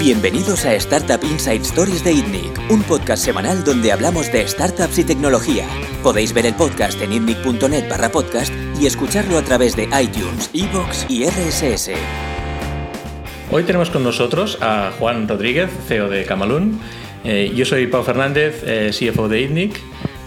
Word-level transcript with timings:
Bienvenidos 0.00 0.64
a 0.64 0.74
Startup 0.76 1.22
Inside 1.22 1.60
Stories 1.60 2.02
de 2.02 2.12
ITNIC, 2.12 2.70
un 2.70 2.82
podcast 2.84 3.22
semanal 3.22 3.62
donde 3.64 3.92
hablamos 3.92 4.32
de 4.32 4.48
startups 4.48 4.98
y 4.98 5.04
tecnología. 5.04 5.68
Podéis 6.02 6.32
ver 6.32 6.46
el 6.46 6.54
podcast 6.54 6.98
en 7.02 7.12
itnic.net 7.12 7.86
barra 7.86 8.10
podcast 8.10 8.50
y 8.80 8.86
escucharlo 8.86 9.36
a 9.36 9.42
través 9.42 9.76
de 9.76 9.82
iTunes, 10.02 10.48
Evox 10.54 11.04
y 11.10 11.26
RSS. 11.26 11.90
Hoy 13.50 13.64
tenemos 13.64 13.90
con 13.90 14.02
nosotros 14.02 14.56
a 14.62 14.90
Juan 14.98 15.28
Rodríguez, 15.28 15.68
CEO 15.86 16.08
de 16.08 16.24
Camalún. 16.24 16.80
Eh, 17.22 17.52
yo 17.54 17.66
soy 17.66 17.86
Pau 17.86 18.02
Fernández, 18.02 18.62
eh, 18.64 18.92
CFO 18.98 19.28
de 19.28 19.42
ITNIC. 19.42 19.78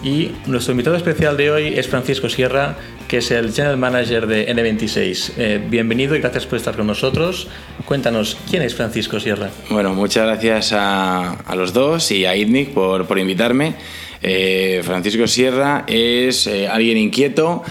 Y 0.04 0.30
nuestro 0.46 0.70
invitado 0.70 0.94
especial 0.94 1.36
de 1.36 1.50
hoy 1.50 1.78
es 1.78 1.88
Francisco 1.88 2.28
Sierra, 2.28 2.76
es 3.16 3.30
el 3.30 3.52
General 3.52 3.76
Manager 3.76 4.26
de 4.26 4.48
N26. 4.48 5.32
Eh, 5.36 5.60
bienvenido 5.68 6.16
y 6.16 6.20
gracias 6.20 6.46
por 6.46 6.58
estar 6.58 6.76
con 6.76 6.86
nosotros. 6.86 7.46
Cuéntanos, 7.84 8.36
¿quién 8.50 8.62
es 8.62 8.74
Francisco 8.74 9.20
Sierra? 9.20 9.50
Bueno, 9.70 9.94
muchas 9.94 10.26
gracias 10.26 10.72
a, 10.72 11.36
los 11.54 11.72
dos 11.72 12.10
y 12.10 12.24
a 12.24 12.34
ITNIC 12.34 12.70
por, 12.70 13.06
por 13.06 13.18
invitarme. 13.18 13.74
Eh, 14.20 14.80
Francisco 14.82 15.28
Sierra 15.28 15.84
es 15.86 16.48
eh, 16.48 16.66
alguien 16.66 16.96
inquieto, 16.96 17.62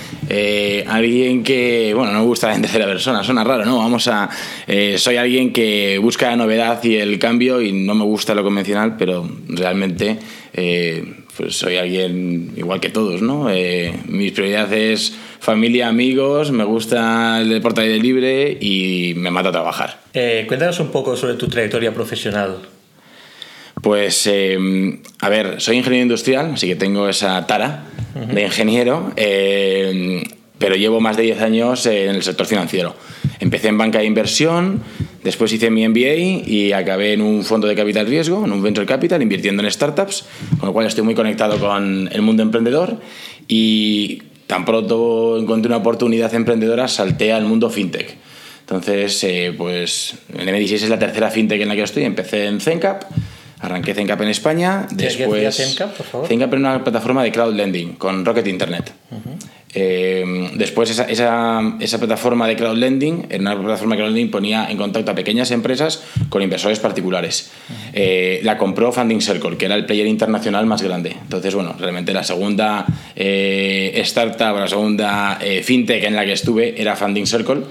alguien 0.88 1.44
que, 1.44 1.94
bueno, 1.94 2.14
no 2.14 2.24
gusta 2.24 2.48
la 2.48 2.62
tercera 2.62 2.86
persona, 2.86 3.22
suena 3.24 3.44
raro, 3.44 3.66
¿no? 3.66 3.80
Vamos 3.80 4.08
a. 4.08 4.30
soy 4.96 5.18
alguien 5.18 5.52
que 5.52 5.98
busca 5.98 6.30
la 6.30 6.38
novedad 6.38 6.82
y 6.84 6.96
el 6.96 7.20
cambio 7.20 7.62
y 7.62 7.74
no 7.74 7.96
me 7.96 8.06
gusta 8.06 8.34
lo 8.34 8.44
convencional, 8.44 8.96
pero 8.98 9.28
realmente 9.50 10.20
pues 11.36 11.58
soy 11.58 11.78
alguien 11.78 12.54
igual 12.56 12.80
que 12.80 12.90
todos, 12.90 13.22
¿no? 13.22 13.50
Mis 14.08 14.32
prioridades 14.32 15.14
familia, 15.44 15.90
amigos, 15.90 16.52
me 16.52 16.64
gusta 16.64 17.42
el 17.42 17.50
deporte 17.50 17.82
aire 17.82 18.00
libre 18.00 18.58
y 18.62 19.14
me 19.18 19.30
mata 19.30 19.52
trabajar. 19.52 20.00
Eh, 20.14 20.46
cuéntanos 20.48 20.80
un 20.80 20.88
poco 20.88 21.18
sobre 21.18 21.34
tu 21.34 21.50
trayectoria 21.50 21.94
profesional. 21.94 22.60
Pues, 23.82 24.26
eh, 24.28 24.58
a 25.20 25.28
ver, 25.28 25.60
soy 25.60 25.76
ingeniero 25.76 26.04
industrial, 26.04 26.52
así 26.54 26.68
que 26.68 26.78
tengo 26.78 27.10
esa 27.10 27.46
tara 27.46 27.84
de 28.34 28.42
ingeniero, 28.42 29.12
eh, 29.18 30.24
pero 30.60 30.76
llevo 30.76 31.02
más 31.02 31.18
de 31.18 31.24
10 31.24 31.42
años 31.42 31.86
en 31.88 32.16
el 32.16 32.24
sector 32.24 32.46
financiero. 32.46 32.96
Empecé 33.42 33.68
en 33.68 33.78
banca 33.78 34.00
de 34.00 34.06
inversión, 34.06 34.82
después 35.26 35.52
hice 35.52 35.70
mi 35.70 35.86
MBA 35.86 36.48
y 36.48 36.72
acabé 36.72 37.12
en 37.12 37.22
un 37.22 37.44
fondo 37.44 37.68
de 37.68 37.76
capital 37.76 38.08
riesgo, 38.08 38.46
en 38.46 38.54
un 38.54 38.64
venture 38.64 38.86
capital, 38.86 39.22
invirtiendo 39.22 39.62
en 39.62 39.70
startups, 39.70 40.24
con 40.58 40.68
lo 40.68 40.74
cual 40.74 40.88
estoy 40.88 41.04
muy 41.04 41.16
conectado 41.16 41.60
con 41.60 42.08
el 42.10 42.22
mundo 42.22 42.44
emprendedor 42.44 42.98
y 43.50 44.22
tan 44.54 44.66
pronto 44.66 45.40
encontré 45.40 45.68
una 45.68 45.78
oportunidad 45.78 46.32
emprendedora, 46.36 46.88
salté 46.88 47.34
al 47.34 47.44
mundo 47.44 47.72
fintech. 47.72 48.18
Entonces, 48.60 49.24
eh, 49.24 49.52
pues 49.58 50.14
en 50.32 50.48
M16 50.48 50.74
es 50.74 50.90
la 50.90 51.00
tercera 51.00 51.32
fintech 51.32 51.60
en 51.60 51.70
la 51.70 51.76
que 51.76 51.82
estoy. 51.82 52.04
Empecé 52.04 52.46
en 52.46 52.62
Zencap, 52.62 53.04
arranqué 53.62 53.96
Zencap 53.96 54.22
en 54.22 54.28
España. 54.28 54.86
Después, 54.92 55.56
Zencap, 55.56 55.98
por 55.98 56.06
favor? 56.06 56.28
Zencap 56.28 56.54
era 56.54 56.60
una 56.60 56.84
plataforma 56.84 57.24
de 57.24 57.32
crowd 57.32 57.56
lending 57.56 57.94
con 57.94 58.24
Rocket 58.24 58.46
Internet. 58.46 58.94
Eh, 59.76 60.52
después 60.54 60.90
esa, 60.90 61.06
esa, 61.06 61.76
esa, 61.80 61.98
plataforma 61.98 62.48
de 62.48 62.56
crowdlending, 62.56 63.28
en 63.30 63.42
una 63.42 63.60
plataforma 63.60 63.96
de 63.96 64.02
crowdlending 64.02 64.32
ponía 64.32 64.68
en 64.70 64.78
contacto 64.78 65.12
a 65.12 65.16
pequeñas 65.16 65.52
empresas 65.52 66.04
con 66.30 66.42
inversores 66.42 66.80
particulares. 66.80 67.52
Eh, 67.94 68.40
la 68.44 68.58
compró 68.58 68.92
Funding 68.92 69.22
Circle, 69.22 69.58
que 69.58 69.66
era 69.66 69.76
el 69.76 69.86
player 69.86 70.08
internacional 70.08 70.66
más 70.66 70.82
grande. 70.82 71.16
Entonces, 71.22 71.56
bueno, 71.56 71.76
realmente 71.80 72.14
la 72.14 72.24
segunda 72.24 72.86
eh, 73.16 73.94
startup, 73.98 74.58
la 74.58 74.68
segunda 74.68 75.40
fintech 75.64 76.04
en 76.04 76.16
la 76.16 76.26
que 76.26 76.34
estuve 76.34 76.80
era 76.80 76.96
Funding 76.96 77.26
Circle. 77.26 77.62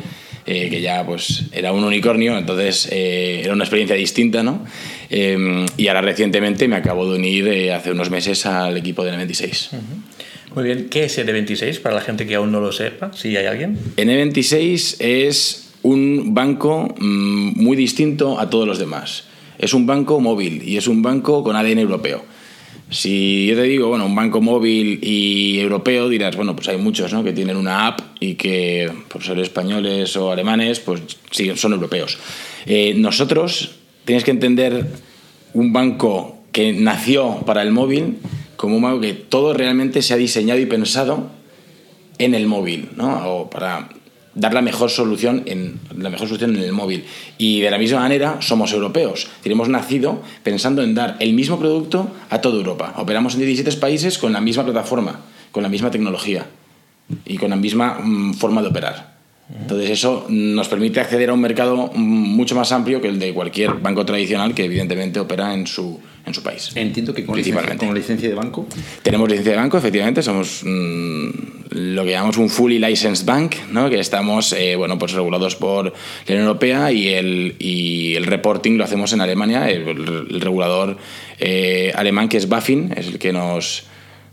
Que 0.44 0.80
ya 0.80 1.04
pues 1.06 1.44
era 1.52 1.72
un 1.72 1.84
unicornio, 1.84 2.36
entonces 2.36 2.88
era 2.90 3.52
una 3.52 3.64
experiencia 3.64 3.96
distinta, 3.96 4.42
¿no? 4.42 4.64
y 5.10 5.88
ahora 5.88 6.00
recientemente 6.00 6.68
me 6.68 6.76
acabo 6.76 7.10
de 7.10 7.18
unir 7.18 7.70
hace 7.72 7.90
unos 7.90 8.10
meses 8.10 8.46
al 8.46 8.76
equipo 8.76 9.04
de 9.04 9.12
N26. 9.12 9.68
Muy 10.54 10.64
bien, 10.64 10.88
¿qué 10.90 11.04
es 11.04 11.18
N26 11.18 11.80
para 11.80 11.94
la 11.94 12.00
gente 12.02 12.26
que 12.26 12.34
aún 12.34 12.52
no 12.52 12.60
lo 12.60 12.72
sepa, 12.72 13.12
si 13.14 13.36
hay 13.36 13.46
alguien? 13.46 13.78
N26 13.96 14.96
es 15.00 15.72
un 15.82 16.34
banco 16.34 16.94
mm, 16.98 17.62
muy 17.62 17.76
distinto 17.76 18.38
a 18.38 18.50
todos 18.50 18.66
los 18.66 18.78
demás. 18.78 19.24
Es 19.58 19.74
un 19.74 19.86
banco 19.86 20.20
móvil 20.20 20.62
y 20.66 20.76
es 20.76 20.88
un 20.88 21.02
banco 21.02 21.42
con 21.42 21.56
ADN 21.56 21.78
europeo. 21.78 22.24
Si 22.92 23.46
yo 23.46 23.56
te 23.56 23.62
digo, 23.62 23.88
bueno, 23.88 24.04
un 24.04 24.14
banco 24.14 24.42
móvil 24.42 24.98
y 25.02 25.58
europeo, 25.58 26.08
dirás, 26.10 26.36
bueno, 26.36 26.54
pues 26.54 26.68
hay 26.68 26.76
muchos 26.76 27.12
¿no? 27.12 27.24
que 27.24 27.32
tienen 27.32 27.56
una 27.56 27.86
app 27.86 28.00
y 28.20 28.34
que, 28.34 28.92
por 29.08 29.24
ser 29.24 29.38
españoles 29.38 30.14
o 30.16 30.30
alemanes, 30.30 30.80
pues 30.80 31.00
sí, 31.30 31.50
son 31.56 31.72
europeos. 31.72 32.18
Eh, 32.66 32.92
nosotros, 32.94 33.76
tienes 34.04 34.24
que 34.24 34.30
entender 34.30 34.86
un 35.54 35.72
banco 35.72 36.36
que 36.52 36.72
nació 36.74 37.40
para 37.46 37.62
el 37.62 37.72
móvil 37.72 38.18
como 38.56 38.76
un 38.76 39.00
que 39.00 39.14
todo 39.14 39.54
realmente 39.54 40.02
se 40.02 40.14
ha 40.14 40.16
diseñado 40.18 40.60
y 40.60 40.66
pensado 40.66 41.30
en 42.18 42.34
el 42.34 42.46
móvil, 42.46 42.90
¿no? 42.94 43.32
O 43.34 43.50
para 43.50 43.88
dar 44.34 44.54
la 44.54 44.62
mejor 44.62 44.90
solución 44.90 45.42
en 45.46 45.78
la 45.96 46.10
mejor 46.10 46.28
solución 46.28 46.56
en 46.56 46.62
el 46.62 46.72
móvil. 46.72 47.04
Y 47.38 47.60
de 47.60 47.70
la 47.70 47.78
misma 47.78 48.00
manera 48.00 48.38
somos 48.40 48.72
europeos. 48.72 49.28
Hemos 49.44 49.68
nacido 49.68 50.22
pensando 50.42 50.82
en 50.82 50.94
dar 50.94 51.16
el 51.20 51.34
mismo 51.34 51.58
producto 51.58 52.10
a 52.30 52.40
toda 52.40 52.56
Europa. 52.56 52.94
Operamos 52.96 53.34
en 53.34 53.40
17 53.40 53.78
países 53.78 54.18
con 54.18 54.32
la 54.32 54.40
misma 54.40 54.64
plataforma, 54.64 55.20
con 55.50 55.62
la 55.62 55.68
misma 55.68 55.90
tecnología 55.90 56.46
y 57.26 57.36
con 57.36 57.50
la 57.50 57.56
misma 57.56 57.98
mm, 58.02 58.34
forma 58.34 58.62
de 58.62 58.68
operar. 58.68 59.11
Entonces 59.60 59.90
eso 59.90 60.26
nos 60.28 60.68
permite 60.68 61.00
acceder 61.00 61.30
a 61.30 61.34
un 61.34 61.40
mercado 61.40 61.90
mucho 61.94 62.54
más 62.54 62.72
amplio 62.72 63.00
que 63.00 63.08
el 63.08 63.18
de 63.18 63.34
cualquier 63.34 63.74
banco 63.74 64.06
tradicional 64.06 64.54
que 64.54 64.64
evidentemente 64.64 65.20
opera 65.20 65.52
en 65.52 65.66
su, 65.66 66.00
en 66.24 66.32
su 66.32 66.42
país. 66.42 66.70
Entiendo 66.74 67.12
que 67.12 67.24
con, 67.24 67.36
Licencia, 67.36 67.76
con 67.76 67.94
licencia 67.94 68.28
de 68.28 68.34
banco. 68.34 68.66
Tenemos 69.02 69.28
licencia 69.28 69.52
de 69.52 69.58
banco, 69.58 69.76
efectivamente, 69.76 70.22
somos 70.22 70.62
mm, 70.64 71.30
lo 71.70 72.04
que 72.04 72.10
llamamos 72.10 72.38
un 72.38 72.48
fully 72.48 72.78
licensed 72.78 73.26
bank, 73.26 73.56
¿no? 73.70 73.90
que 73.90 73.98
estamos 73.98 74.52
eh, 74.52 74.76
bueno, 74.76 74.98
pues 74.98 75.12
regulados 75.12 75.56
por 75.56 75.86
la 75.86 75.92
Unión 76.28 76.46
Europea 76.46 76.92
y 76.92 77.08
el, 77.08 77.56
y 77.58 78.14
el 78.14 78.26
reporting 78.26 78.78
lo 78.78 78.84
hacemos 78.84 79.12
en 79.12 79.20
Alemania, 79.20 79.68
el, 79.68 80.40
regulador 80.40 80.96
eh, 81.38 81.92
alemán 81.94 82.28
que 82.28 82.38
es 82.38 82.48
BaFin, 82.48 82.92
es 82.96 83.08
el 83.08 83.18
que 83.18 83.32
nos 83.32 83.84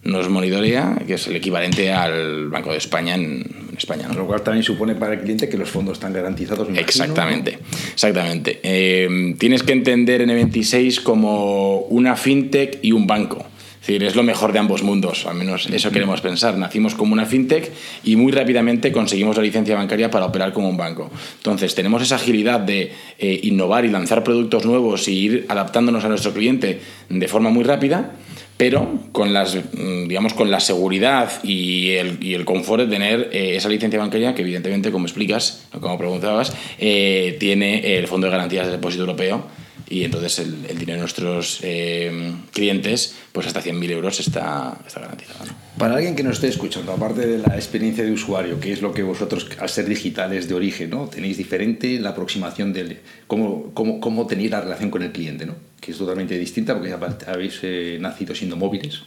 nos 0.04 0.30
monitorea, 0.30 0.96
que 1.06 1.16
es 1.16 1.28
el 1.28 1.36
equivalente 1.36 1.92
al 1.92 2.50
Banco 2.50 2.72
de 2.72 2.78
España 2.78 3.16
en, 3.16 3.70
España. 3.78 4.10
Lo 4.14 4.28
cual 4.28 4.42
también 4.42 4.64
supone 4.64 4.96
para 4.96 5.14
el 5.14 5.22
cliente 5.22 5.48
que 5.48 5.58
los 5.58 5.70
fondos 5.70 5.94
están 5.94 6.12
garantizados. 6.12 6.68
exactamente, 6.76 7.60
exactamente. 7.94 8.60
Eh, 8.62 9.36
tienes 9.40 9.64
que 9.64 9.72
entender 9.72 10.22
N26 10.28 11.02
como 11.02 11.80
una 11.84 12.18
fintech 12.18 12.80
y 12.82 12.92
un 12.92 13.08
banco. 13.08 13.46
Es 13.80 13.88
decir, 13.88 14.04
es 14.04 14.16
lo 14.18 14.24
mejor 14.24 14.52
de 14.52 14.60
ambos 14.60 14.84
mundos, 14.84 15.26
al 15.26 15.36
menos 15.36 15.68
eso 15.72 15.92
queremos 15.92 16.20
pensar. 16.20 16.58
Nacimos 16.58 16.94
como 16.94 17.14
una 17.14 17.26
fintech 17.26 17.72
y 18.04 18.18
muy 18.18 18.34
rápidamente 18.34 18.92
conseguimos 18.92 19.38
la 19.38 19.44
licencia 19.44 19.76
bancaria 19.76 20.12
para 20.12 20.26
operar 20.26 20.52
como 20.52 20.68
un 20.68 20.76
banco. 20.76 21.10
Entonces, 21.38 21.74
tenemos 21.74 22.02
esa 22.02 22.16
agilidad 22.16 22.60
de 22.60 22.92
eh, 23.18 23.40
innovar 23.44 23.86
y 23.86 23.88
lanzar 23.88 24.26
productos 24.26 24.66
nuevos 24.66 25.08
y 25.08 25.14
ir 25.14 25.46
adaptándonos 25.48 26.04
a 26.04 26.10
nuestro 26.10 26.34
cliente 26.34 26.82
de 27.08 27.28
forma 27.30 27.50
muy 27.50 27.64
rápida 27.64 28.12
pero 28.60 29.00
con 29.14 29.32
las 29.32 29.56
mm, 29.56 30.10
digamos 30.10 30.34
con 30.34 30.52
la 30.52 30.60
seguridad 30.60 31.32
y 31.44 31.92
el, 31.92 32.22
y 32.22 32.34
el 32.34 32.44
confort 32.44 32.84
de 32.84 32.90
tener 32.90 33.30
eh, 33.32 33.56
esa 33.56 33.70
licencia 33.70 33.98
bancaria 33.98 34.36
que 34.36 34.42
evidentemente 34.42 34.92
como 34.92 35.06
explicas 35.06 35.66
como 35.80 35.98
preguntabas 35.98 36.54
eh, 36.78 37.38
tiene 37.40 37.98
el 37.98 38.08
fondo 38.08 38.28
de 38.28 38.32
garantías 38.32 38.66
del 38.66 38.76
depósito 38.76 39.04
europeo 39.04 39.46
y 39.90 40.04
entonces 40.04 40.40
el, 40.40 40.78
dinero 40.78 40.94
de 40.94 41.00
nuestros 41.00 41.60
eh, 41.64 42.34
clientes, 42.54 43.16
pues 43.32 43.48
hasta 43.48 43.64
100.000 43.64 43.90
euros 43.90 44.20
está, 44.20 44.78
está 44.86 45.00
garantizado. 45.00 45.46
Para 45.80 45.96
alguien 45.96 46.14
que 46.14 46.24
nos 46.24 46.34
esté 46.34 46.50
escuchando, 46.50 46.92
aparte 46.92 47.26
de 47.26 47.38
la 47.38 47.56
experiencia 47.56 48.04
de 48.04 48.12
usuario, 48.12 48.60
que 48.60 48.74
es 48.74 48.82
lo 48.82 48.94
que 48.94 49.02
vosotros, 49.02 49.48
al 49.60 49.70
ser 49.70 49.86
digitales 49.86 50.50
de 50.50 50.54
origen, 50.54 50.90
¿no? 50.90 51.08
tenéis 51.08 51.38
diferente 51.38 52.02
la 52.02 52.10
aproximación 52.10 52.74
de 52.74 52.98
cómo, 53.28 53.72
cómo, 53.74 54.02
cómo 54.02 54.28
tenéis 54.28 54.52
la 54.52 54.60
relación 54.60 54.92
con 54.92 55.04
el 55.04 55.14
cliente, 55.14 55.46
¿no? 55.46 55.56
que 55.80 55.92
es 55.92 55.98
totalmente 55.98 56.38
distinta 56.38 56.78
porque 56.78 56.94
habéis 57.28 57.60
eh, 57.64 57.98
nacido 58.02 58.36
siendo 58.36 58.58
móviles 58.58 59.04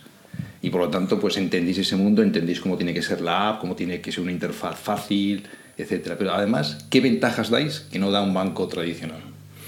y 0.62 0.70
por 0.70 0.80
lo 0.80 0.88
tanto 0.88 1.20
pues 1.20 1.36
entendéis 1.36 1.76
ese 1.76 1.96
mundo, 1.96 2.22
entendéis 2.22 2.58
cómo 2.58 2.78
tiene 2.78 2.94
que 2.94 3.02
ser 3.02 3.20
la 3.20 3.50
app, 3.50 3.60
cómo 3.60 3.76
tiene 3.76 4.00
que 4.00 4.10
ser 4.10 4.22
una 4.22 4.32
interfaz 4.32 4.78
fácil, 4.78 5.42
etcétera. 5.76 6.16
Pero 6.16 6.32
además, 6.32 6.86
¿qué 6.88 7.02
ventajas 7.02 7.50
dais 7.50 7.80
que 7.92 7.98
no 7.98 8.10
da 8.10 8.22
un 8.22 8.32
banco 8.32 8.66
tradicional? 8.68 9.20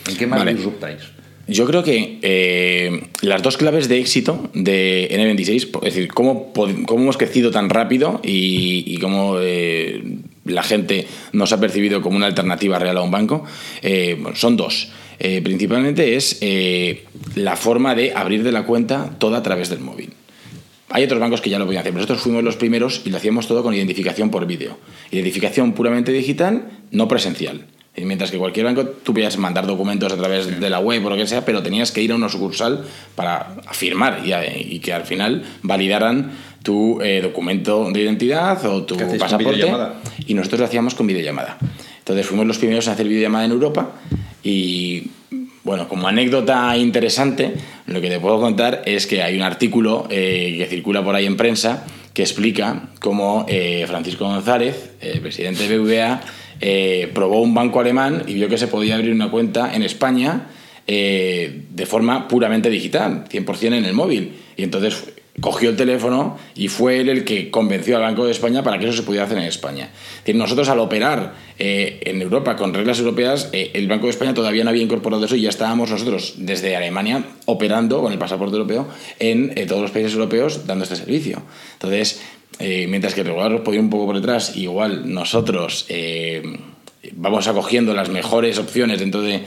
¿En 0.08 0.16
qué 0.16 0.26
más 0.26 0.46
disruptáis? 0.46 1.02
Yo 1.46 1.66
creo 1.66 1.82
que 1.82 2.18
eh, 2.22 3.02
las 3.20 3.42
dos 3.42 3.58
claves 3.58 3.88
de 3.88 3.98
éxito 3.98 4.48
de 4.54 5.08
N26, 5.10 5.76
es 5.76 5.94
decir, 5.94 6.08
cómo, 6.08 6.52
cómo 6.52 7.02
hemos 7.02 7.18
crecido 7.18 7.50
tan 7.50 7.68
rápido 7.68 8.20
y, 8.22 8.96
cómo 8.98 9.36
eh, 9.40 10.02
la 10.46 10.62
gente 10.62 11.06
nos 11.32 11.52
ha 11.52 11.60
percibido 11.60 12.00
como 12.00 12.16
una 12.16 12.26
alternativa 12.26 12.78
real 12.78 12.96
a 12.96 13.02
un 13.02 13.10
banco, 13.10 13.44
eh, 13.82 14.22
son 14.34 14.56
dos. 14.56 14.90
principalmente 15.18 16.16
es 16.16 16.40
la 17.34 17.56
forma 17.56 17.94
de 17.94 18.14
abrir 18.14 18.42
de 18.42 18.52
la 18.52 18.64
cuenta 18.64 19.14
toda 19.18 19.38
a 19.38 19.42
través 19.42 19.68
del 19.68 19.80
móvil. 19.80 20.14
Hay 20.88 21.04
otros 21.04 21.20
bancos 21.20 21.40
que 21.40 21.50
ya 21.50 21.58
lo 21.58 21.66
podían 21.66 21.80
hacer, 21.80 21.92
nosotros 21.92 22.20
fuimos 22.20 22.42
los 22.42 22.56
primeros 22.56 23.02
y 23.04 23.10
lo 23.10 23.18
hacíamos 23.18 23.48
todo 23.48 23.62
con 23.62 23.74
identificación 23.74 24.30
por 24.30 24.46
vídeo. 24.46 24.78
Identificación 25.10 25.72
puramente 25.72 26.12
digital, 26.12 26.70
no 26.90 27.08
presencial 27.08 27.66
mientras 27.96 28.30
que 28.30 28.38
cualquier 28.38 28.66
banco 28.66 28.84
tú 28.84 29.12
podías 29.12 29.36
mandar 29.38 29.66
documentos 29.66 30.12
a 30.12 30.16
través 30.16 30.60
de 30.60 30.70
la 30.70 30.80
web 30.80 31.04
o 31.06 31.10
lo 31.10 31.16
que 31.16 31.26
sea, 31.26 31.44
pero 31.44 31.62
tenías 31.62 31.92
que 31.92 32.02
ir 32.02 32.12
a 32.12 32.16
una 32.16 32.28
sucursal 32.28 32.84
para 33.14 33.56
firmar 33.72 34.22
y, 34.24 34.32
y 34.74 34.80
que 34.80 34.92
al 34.92 35.04
final 35.04 35.44
validaran 35.62 36.32
tu 36.64 37.00
eh, 37.02 37.20
documento 37.22 37.90
de 37.92 38.00
identidad 38.00 38.64
o 38.66 38.82
tu 38.82 38.96
pasaporte. 39.18 39.70
Y 40.26 40.34
nosotros 40.34 40.60
lo 40.60 40.66
hacíamos 40.66 40.94
con 40.94 41.06
videollamada. 41.06 41.58
Entonces 41.98 42.26
fuimos 42.26 42.46
los 42.46 42.58
primeros 42.58 42.86
en 42.86 42.94
hacer 42.94 43.06
videollamada 43.06 43.44
en 43.44 43.52
Europa 43.52 43.90
y 44.42 45.10
bueno, 45.62 45.88
como 45.88 46.08
anécdota 46.08 46.76
interesante, 46.76 47.54
lo 47.86 48.00
que 48.00 48.10
te 48.10 48.20
puedo 48.20 48.40
contar 48.40 48.82
es 48.84 49.06
que 49.06 49.22
hay 49.22 49.36
un 49.36 49.42
artículo 49.42 50.06
eh, 50.10 50.56
que 50.58 50.66
circula 50.66 51.02
por 51.02 51.14
ahí 51.14 51.26
en 51.26 51.36
prensa 51.36 51.84
que 52.14 52.22
explica 52.22 52.88
cómo 53.00 53.44
eh, 53.48 53.84
Francisco 53.86 54.24
González, 54.24 54.92
el 55.00 55.20
presidente 55.20 55.68
de 55.68 55.78
BBVA, 55.78 56.20
probó 57.12 57.42
un 57.42 57.52
banco 57.52 57.80
alemán 57.80 58.22
y 58.26 58.34
vio 58.34 58.48
que 58.48 58.56
se 58.56 58.68
podía 58.68 58.94
abrir 58.94 59.12
una 59.12 59.30
cuenta 59.30 59.74
en 59.74 59.82
España 59.82 60.46
de 60.86 61.86
forma 61.86 62.26
puramente 62.28 62.70
digital, 62.70 63.24
100% 63.28 63.64
en 63.66 63.84
el 63.84 63.92
móvil. 63.92 64.32
Y 64.56 64.62
entonces 64.62 65.12
cogió 65.40 65.70
el 65.70 65.76
teléfono 65.76 66.38
y 66.54 66.68
fue 66.68 67.00
él 67.00 67.08
el 67.08 67.24
que 67.24 67.50
convenció 67.50 67.96
al 67.96 68.02
Banco 68.02 68.24
de 68.24 68.30
España 68.30 68.62
para 68.62 68.78
que 68.78 68.86
eso 68.86 68.96
se 68.96 69.02
pudiera 69.02 69.26
hacer 69.26 69.38
en 69.38 69.44
España. 69.44 69.90
nosotros 70.32 70.68
al 70.68 70.78
operar 70.78 71.34
eh, 71.58 72.00
en 72.04 72.22
Europa 72.22 72.56
con 72.56 72.72
reglas 72.72 73.00
europeas, 73.00 73.50
eh, 73.52 73.72
el 73.74 73.88
Banco 73.88 74.06
de 74.06 74.10
España 74.10 74.32
todavía 74.32 74.62
no 74.62 74.70
había 74.70 74.82
incorporado 74.82 75.24
eso 75.24 75.36
y 75.36 75.42
ya 75.42 75.48
estábamos 75.48 75.90
nosotros 75.90 76.34
desde 76.38 76.76
Alemania 76.76 77.24
operando 77.46 78.00
con 78.00 78.12
el 78.12 78.18
pasaporte 78.18 78.54
europeo 78.56 78.88
en 79.18 79.52
eh, 79.56 79.66
todos 79.66 79.82
los 79.82 79.90
países 79.90 80.14
europeos 80.14 80.66
dando 80.66 80.84
este 80.84 80.96
servicio. 80.96 81.42
Entonces, 81.74 82.22
mientras 82.60 83.14
que 83.14 83.22
el 83.22 83.26
regulador 83.26 83.64
podía 83.64 83.78
ir 83.78 83.84
un 83.84 83.90
poco 83.90 84.06
por 84.06 84.14
detrás, 84.14 84.56
igual 84.56 85.12
nosotros 85.12 85.88
vamos 87.12 87.48
acogiendo 87.48 87.92
las 87.94 88.10
mejores 88.10 88.58
opciones 88.58 89.00
dentro 89.00 89.22
de, 89.22 89.42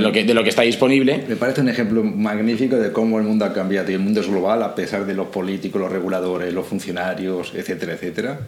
lo 0.00 0.12
que, 0.12 0.24
de 0.24 0.34
lo 0.34 0.42
que 0.42 0.50
está 0.50 0.62
disponible. 0.62 1.24
Me 1.28 1.36
parece 1.36 1.60
un 1.60 1.68
ejemplo 1.68 2.02
magnífico 2.04 2.76
de 2.76 2.92
cómo 2.92 3.18
el 3.18 3.24
mundo 3.24 3.44
ha 3.44 3.52
cambiado 3.52 3.90
y 3.90 3.94
el 3.94 4.00
mundo 4.00 4.20
es 4.20 4.28
global 4.28 4.62
a 4.62 4.74
pesar 4.74 5.06
de 5.06 5.14
los 5.14 5.28
políticos, 5.28 5.80
los 5.80 5.90
reguladores, 5.90 6.52
los 6.52 6.66
funcionarios, 6.66 7.52
etcétera, 7.54 7.94
etcétera. 7.94 8.40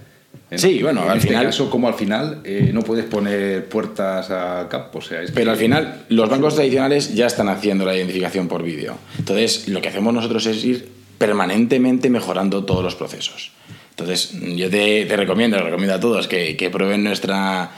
sí, 0.54 0.82
bueno, 0.82 1.04
en 1.04 1.10
al 1.10 1.16
este 1.18 1.28
final. 1.28 1.46
caso, 1.46 1.70
como 1.70 1.88
al 1.88 1.94
final 1.94 2.40
eh, 2.44 2.70
no 2.72 2.82
puedes 2.82 3.04
poner 3.04 3.66
puertas 3.68 4.30
a 4.30 4.68
campo. 4.70 4.98
O 4.98 5.02
sea, 5.02 5.20
pero 5.34 5.50
al 5.50 5.56
final, 5.56 6.04
los 6.08 6.28
bancos 6.28 6.54
tradicionales 6.54 7.14
ya 7.14 7.26
están 7.26 7.48
haciendo 7.48 7.84
la 7.84 7.96
identificación 7.96 8.48
por 8.48 8.62
vídeo. 8.62 8.96
Entonces, 9.18 9.68
lo 9.68 9.80
que 9.80 9.88
hacemos 9.88 10.14
nosotros 10.14 10.46
es 10.46 10.64
ir 10.64 10.88
permanentemente 11.18 12.10
mejorando 12.10 12.64
todos 12.64 12.82
los 12.84 12.94
procesos. 12.94 13.52
Entonces, 13.90 14.32
yo 14.56 14.68
te, 14.70 15.06
te 15.06 15.16
recomiendo, 15.16 15.56
recomiendo 15.58 15.94
a 15.94 16.00
todos 16.00 16.26
que, 16.26 16.56
que 16.56 16.68
prueben 16.68 17.04
nuestra 17.04 17.70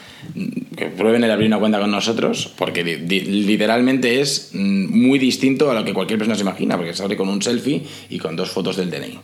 que 0.76 0.86
prueben 0.86 1.24
el 1.24 1.30
abrir 1.30 1.48
una 1.48 1.58
cuenta 1.58 1.80
con 1.80 1.90
nosotros, 1.90 2.52
porque 2.56 2.84
literalmente 2.84 4.20
es 4.20 4.50
mm, 4.52 4.86
muy 4.90 5.18
distinto 5.18 5.70
a 5.70 5.74
lo 5.74 5.84
que 5.84 5.94
cualquier 5.94 6.18
persona 6.18 6.36
se 6.36 6.42
imagina, 6.42 6.76
porque 6.76 6.92
se 6.92 7.02
abre 7.02 7.16
con 7.16 7.28
un 7.30 7.40
selfie 7.40 7.82
y 8.10 8.18
con 8.18 8.36
dos 8.36 8.50
fotos 8.50 8.76
del 8.76 8.90
DNI, 8.90 9.18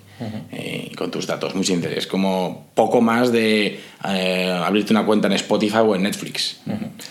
eh, 0.50 0.88
y 0.90 0.94
con 0.94 1.10
tus 1.10 1.26
datos, 1.26 1.54
muy 1.54 1.64
sinceros. 1.64 1.98
Es 1.98 2.06
como 2.06 2.68
poco 2.74 3.02
más 3.02 3.32
de 3.32 3.78
eh, 4.08 4.62
abrirte 4.64 4.94
una 4.94 5.04
cuenta 5.04 5.26
en 5.26 5.34
Spotify 5.34 5.78
o 5.78 5.94
en 5.94 6.04
Netflix. 6.04 6.56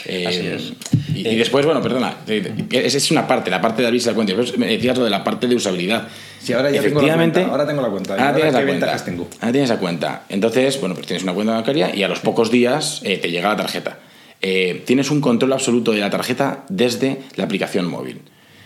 Eh, 0.05 0.25
Así 0.27 0.47
es. 0.47 0.73
Y, 1.13 1.35
después, 1.35 1.63
bueno, 1.65 1.81
perdona, 1.81 2.15
esa 2.27 2.97
es 2.97 3.11
una 3.11 3.27
parte, 3.27 3.51
la 3.51 3.61
parte 3.61 3.83
de 3.83 3.89
abrirse 3.89 4.09
la 4.09 4.15
cuenta. 4.15 4.33
Después 4.33 4.57
me 4.57 4.65
decías 4.65 4.97
lo 4.97 5.03
de 5.03 5.11
la 5.11 5.23
parte 5.23 5.47
de 5.47 5.55
usabilidad. 5.55 6.07
Sí, 6.41 6.53
ahora 6.53 6.71
ya 6.71 6.79
Efectivamente, 6.79 7.41
tengo 7.41 7.51
la 7.51 7.53
cuenta. 7.53 7.53
Ahora 7.53 7.67
tengo 7.67 7.81
la 7.83 7.89
cuenta. 7.89 8.13
Ahora, 8.13 8.33
tienes 8.33 8.53
la 8.53 8.65
cuenta. 8.65 9.05
Tengo? 9.05 9.27
Ahora 9.39 9.51
tienes 9.51 9.69
la 9.69 9.77
cuenta. 9.77 10.23
Entonces, 10.29 10.79
bueno, 10.79 10.95
pues 10.95 11.05
tienes 11.05 11.21
una 11.21 11.33
cuenta 11.33 11.53
bancaria 11.53 11.95
y 11.95 12.01
a 12.01 12.07
los 12.07 12.21
pocos 12.21 12.49
días 12.49 13.01
te 13.03 13.29
llega 13.29 13.49
la 13.49 13.57
tarjeta. 13.57 13.99
Eh, 14.41 14.81
tienes 14.85 15.11
un 15.11 15.21
control 15.21 15.53
absoluto 15.53 15.91
de 15.91 15.99
la 15.99 16.09
tarjeta 16.09 16.65
desde 16.69 17.19
la 17.35 17.43
aplicación 17.43 17.88
móvil. 17.88 18.21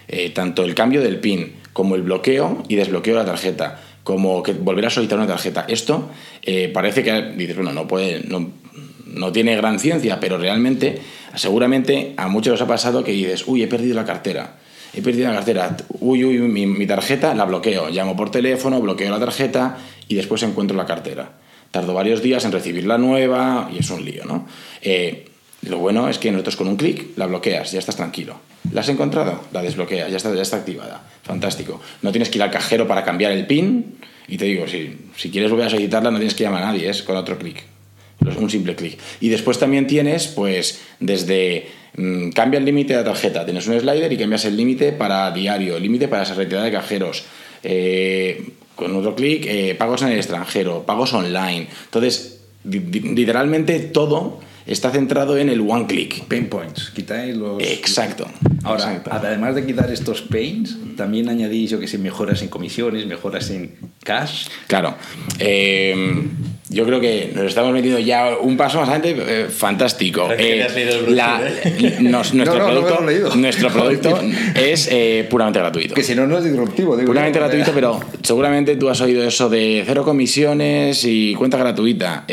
Eh, 0.07 0.30
tanto 0.30 0.63
el 0.63 0.75
cambio 0.75 1.01
del 1.01 1.19
PIN 1.19 1.54
como 1.74 1.95
el 1.95 2.04
bloqueo 2.04 2.63
y 2.69 2.75
desbloqueo 2.75 3.16
de 3.16 3.19
la 3.22 3.25
tarjeta, 3.25 3.81
como 4.04 4.44
que 4.44 4.54
volver 4.54 4.86
a 4.86 4.89
solicitar 4.89 5.18
una 5.18 5.27
tarjeta. 5.27 5.66
Esto 5.68 6.10
eh, 6.44 6.69
parece 6.74 7.04
que 7.04 7.33
dices, 7.36 7.56
bueno, 7.56 7.74
no, 7.74 7.88
puede, 7.88 8.24
no, 8.24 9.31
tiene 9.31 9.56
gran 9.56 9.80
ciencia, 9.80 10.19
pero 10.19 10.38
realmente, 10.38 11.00
seguramente 11.36 12.13
a 12.16 12.27
muchos 12.27 12.54
les 12.54 12.62
ha 12.62 12.68
pasado 12.68 13.04
que 13.04 13.12
dices, 13.12 13.44
uy, 13.48 13.63
he 13.63 13.68
perdido 13.68 13.95
la 13.95 14.06
cartera. 14.06 14.60
He 14.94 15.01
perdido 15.01 15.27
la 15.27 15.36
cartera, 15.36 15.75
uy, 16.00 16.24
uy, 16.24 16.38
mi, 16.39 16.66
mi 16.68 16.88
tarjeta 16.88 17.36
la 17.36 17.44
bloqueo. 17.44 17.89
Llamo 17.89 18.16
por 18.16 18.31
teléfono, 18.31 18.80
bloqueo 18.80 19.12
la 19.12 19.19
tarjeta 19.19 19.77
y 20.07 20.16
después 20.16 20.44
encuentro 20.44 20.77
la 20.77 20.86
cartera. 20.86 21.33
Tardo 21.72 21.94
varios 21.94 22.22
días 22.22 22.45
en 22.45 22.54
recibir 22.54 22.86
la 22.86 22.98
nueva 22.98 23.69
y 23.74 23.80
es 23.80 23.89
un 23.89 24.06
lío, 24.06 24.24
¿no? 24.24 24.48
Lo 25.65 25.79
bueno 25.79 26.07
es 26.09 26.17
que 26.17 26.31
nosotros 26.31 26.56
con 26.56 26.67
un 26.67 26.77
clic 26.77 27.17
la 27.17 27.25
bloqueas, 27.25 27.71
ya 27.71 27.79
estás 27.79 27.95
tranquilo. 27.95 28.39
¿La 28.71 28.81
has 28.81 28.89
encontrado? 28.89 29.41
La 29.51 29.62
desbloqueas, 29.62 30.09
ya 30.12 30.17
está, 30.17 30.33
ya 30.33 30.41
está 30.41 30.57
activada. 30.57 31.03
Fantástico. 31.23 31.81
No 32.01 32.12
tienes 32.12 32.29
que 32.29 32.38
ir 32.38 32.44
al 32.44 32.51
cajero 32.51 32.88
para 32.88 33.03
cambiar 33.03 33.31
el 33.31 33.47
PIN. 33.47 33.95
Y 34.27 34.38
te 34.38 34.45
digo, 34.45 34.67
si, 34.67 34.97
si 35.15 35.29
quieres 35.29 35.51
volver 35.51 35.67
a 35.67 35.69
solicitarla, 35.69 36.12
no 36.12 36.17
tienes 36.17 36.35
que 36.35 36.44
llamar 36.44 36.63
a 36.63 36.67
nadie, 36.67 36.89
es 36.89 37.03
con 37.03 37.15
otro 37.15 37.38
clic. 37.38 37.63
Un 38.19 38.50
simple 38.50 38.75
clic. 38.75 38.97
Y 39.19 39.29
después 39.29 39.59
también 39.59 39.88
tienes, 39.88 40.27
pues, 40.27 40.81
desde 41.00 41.67
mm, 41.95 42.29
cambia 42.29 42.57
el 42.59 42.65
límite 42.65 42.94
de 42.94 43.00
la 43.00 43.06
tarjeta. 43.06 43.45
Tienes 43.45 43.67
un 43.67 43.79
slider 43.79 44.12
y 44.12 44.17
cambias 44.17 44.45
el 44.45 44.57
límite 44.57 44.91
para 44.94 45.31
diario, 45.31 45.79
límite 45.79 46.07
para 46.07 46.23
esa 46.23 46.33
retirada 46.33 46.65
de 46.65 46.71
cajeros. 46.71 47.23
Eh, 47.63 48.50
con 48.75 48.95
otro 48.95 49.15
clic, 49.15 49.45
eh, 49.47 49.75
pagos 49.75 50.01
en 50.01 50.09
el 50.09 50.17
extranjero, 50.17 50.85
pagos 50.85 51.13
online. 51.13 51.67
Entonces, 51.85 52.41
literalmente 52.63 53.79
todo 53.79 54.39
está 54.65 54.91
centrado 54.91 55.38
en 55.38 55.50
el 55.50 55.62
one 55.62 55.85
click. 55.88 56.25
Pain 56.25 56.47
points, 56.47 56.91
quitáis 56.95 57.35
los... 57.35 57.62
Exacto. 57.62 58.27
Ahora, 58.63 59.03
además 59.12 59.56
de 59.56 59.65
quitar 59.65 59.91
estos 59.91 60.21
pains, 60.21 60.75
también 60.97 61.29
añadís, 61.29 61.69
yo 61.69 61.79
que 61.79 61.88
sé, 61.88 61.97
mejoras 62.00 62.41
en 62.41 62.47
comisiones, 62.47 63.06
mejoras 63.06 63.51
en 63.51 63.75
cash. 64.03 64.47
Claro. 64.67 64.95
Eh, 65.38 66.23
yo 66.69 66.85
creo 66.85 67.00
que 67.00 67.31
nos 67.35 67.45
estamos 67.45 67.73
metiendo 67.73 68.00
ya 68.00 68.38
un 68.41 68.57
paso 68.57 68.79
más 68.79 68.89
adelante, 68.89 69.15
eh, 69.27 69.45
fantástico. 69.50 70.29
Eh, 70.35 70.65
nuestro, 72.00 72.56
producto, 72.56 73.35
nuestro 73.35 73.69
producto 73.73 74.19
es 74.56 74.89
puramente 75.29 75.59
gratuito. 75.59 75.94
Que 75.94 76.03
si 76.03 76.15
no, 76.15 76.25
no 76.25 76.39
es 76.39 76.44
disruptivo. 76.44 76.97
puramente 76.97 77.38
gratuito, 77.38 77.71
pero 77.71 78.00
seguramente 78.23 78.75
tú 78.77 78.89
has 78.89 79.00
oído 79.00 79.23
eso 79.23 79.47
de 79.47 79.83
cero 79.85 80.03
comisiones 80.03 81.03
y 81.06 81.35
cuenta 81.35 81.57
gratuita. 81.57 82.25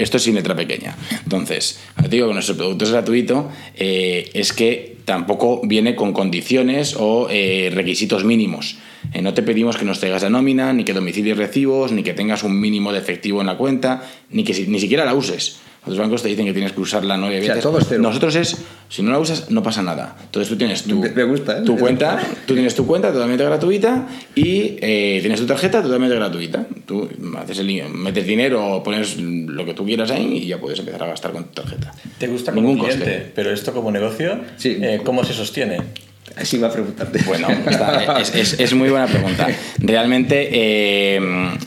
Esto 0.00 0.16
es 0.16 0.22
sin 0.22 0.34
letra 0.34 0.56
pequeña. 0.56 0.96
Entonces, 1.22 1.78
digo 2.08 2.28
que 2.28 2.32
nuestro 2.32 2.56
producto 2.56 2.86
es 2.86 2.90
gratuito, 2.90 3.50
eh, 3.76 4.30
es 4.32 4.54
que 4.54 4.96
tampoco 5.04 5.60
viene 5.62 5.94
con 5.94 6.14
condiciones 6.14 6.96
o 6.96 7.28
eh, 7.30 7.70
requisitos 7.74 8.24
mínimos. 8.24 8.78
Eh, 9.12 9.20
no 9.20 9.34
te 9.34 9.42
pedimos 9.42 9.76
que 9.76 9.84
nos 9.84 10.00
traigas 10.00 10.22
la 10.22 10.30
nómina, 10.30 10.72
ni 10.72 10.84
que 10.84 10.94
domicilies 10.94 11.36
recibos, 11.36 11.92
ni 11.92 12.02
que 12.02 12.14
tengas 12.14 12.44
un 12.44 12.58
mínimo 12.58 12.92
de 12.92 12.98
efectivo 12.98 13.42
en 13.42 13.48
la 13.48 13.58
cuenta, 13.58 14.02
ni 14.30 14.42
que 14.42 14.54
ni 14.66 14.80
siquiera 14.80 15.04
la 15.04 15.14
uses. 15.14 15.58
Los 15.86 15.96
bancos 15.96 16.22
te 16.22 16.28
dicen 16.28 16.44
que 16.44 16.52
tienes 16.52 16.72
que 16.72 16.80
usarla 16.80 17.16
nueve 17.16 17.40
veces. 17.40 17.64
Nosotros 17.98 18.34
es, 18.36 18.56
si 18.88 19.02
no 19.02 19.12
la 19.12 19.18
usas, 19.18 19.50
no 19.50 19.62
pasa 19.62 19.82
nada. 19.82 20.14
Entonces 20.24 20.48
tú 20.50 20.56
tienes 20.56 20.82
tu, 20.82 21.02
¿eh? 21.04 21.14
tu 21.64 21.76
cuenta, 21.78 22.20
tú 22.46 22.52
tienes 22.54 22.74
tu 22.74 22.86
cuenta 22.86 23.10
totalmente 23.10 23.44
gratuita 23.44 24.06
y 24.34 24.76
eh, 24.80 25.18
tienes 25.22 25.40
tu 25.40 25.46
tarjeta 25.46 25.82
totalmente 25.82 26.14
gratuita. 26.14 26.66
Tú 26.84 27.08
haces 27.38 27.60
el, 27.60 27.88
metes 27.88 28.26
dinero, 28.26 28.82
pones 28.84 29.16
lo 29.18 29.64
que 29.64 29.72
tú 29.72 29.86
quieras 29.86 30.10
ahí 30.10 30.38
y 30.42 30.46
ya 30.48 30.58
puedes 30.58 30.78
empezar 30.78 31.02
a 31.02 31.06
gastar 31.06 31.32
con 31.32 31.44
tu 31.44 31.62
tarjeta. 31.62 31.92
Te 32.18 32.26
gusta 32.26 32.52
como 32.52 32.68
Ningún 32.68 32.84
cliente, 32.84 33.04
coste. 33.04 33.32
pero 33.34 33.50
esto 33.50 33.72
como 33.72 33.90
negocio, 33.90 34.38
eh, 34.62 35.00
¿cómo 35.02 35.24
se 35.24 35.32
sostiene? 35.32 35.78
Así 36.36 36.58
va 36.58 36.68
a 36.68 36.72
preguntarte. 36.72 37.22
Bueno, 37.26 37.48
es, 38.34 38.74
muy 38.74 38.88
buena 38.88 39.06
pregunta. 39.06 39.48
Realmente, 39.78 40.48
eh, 40.52 41.20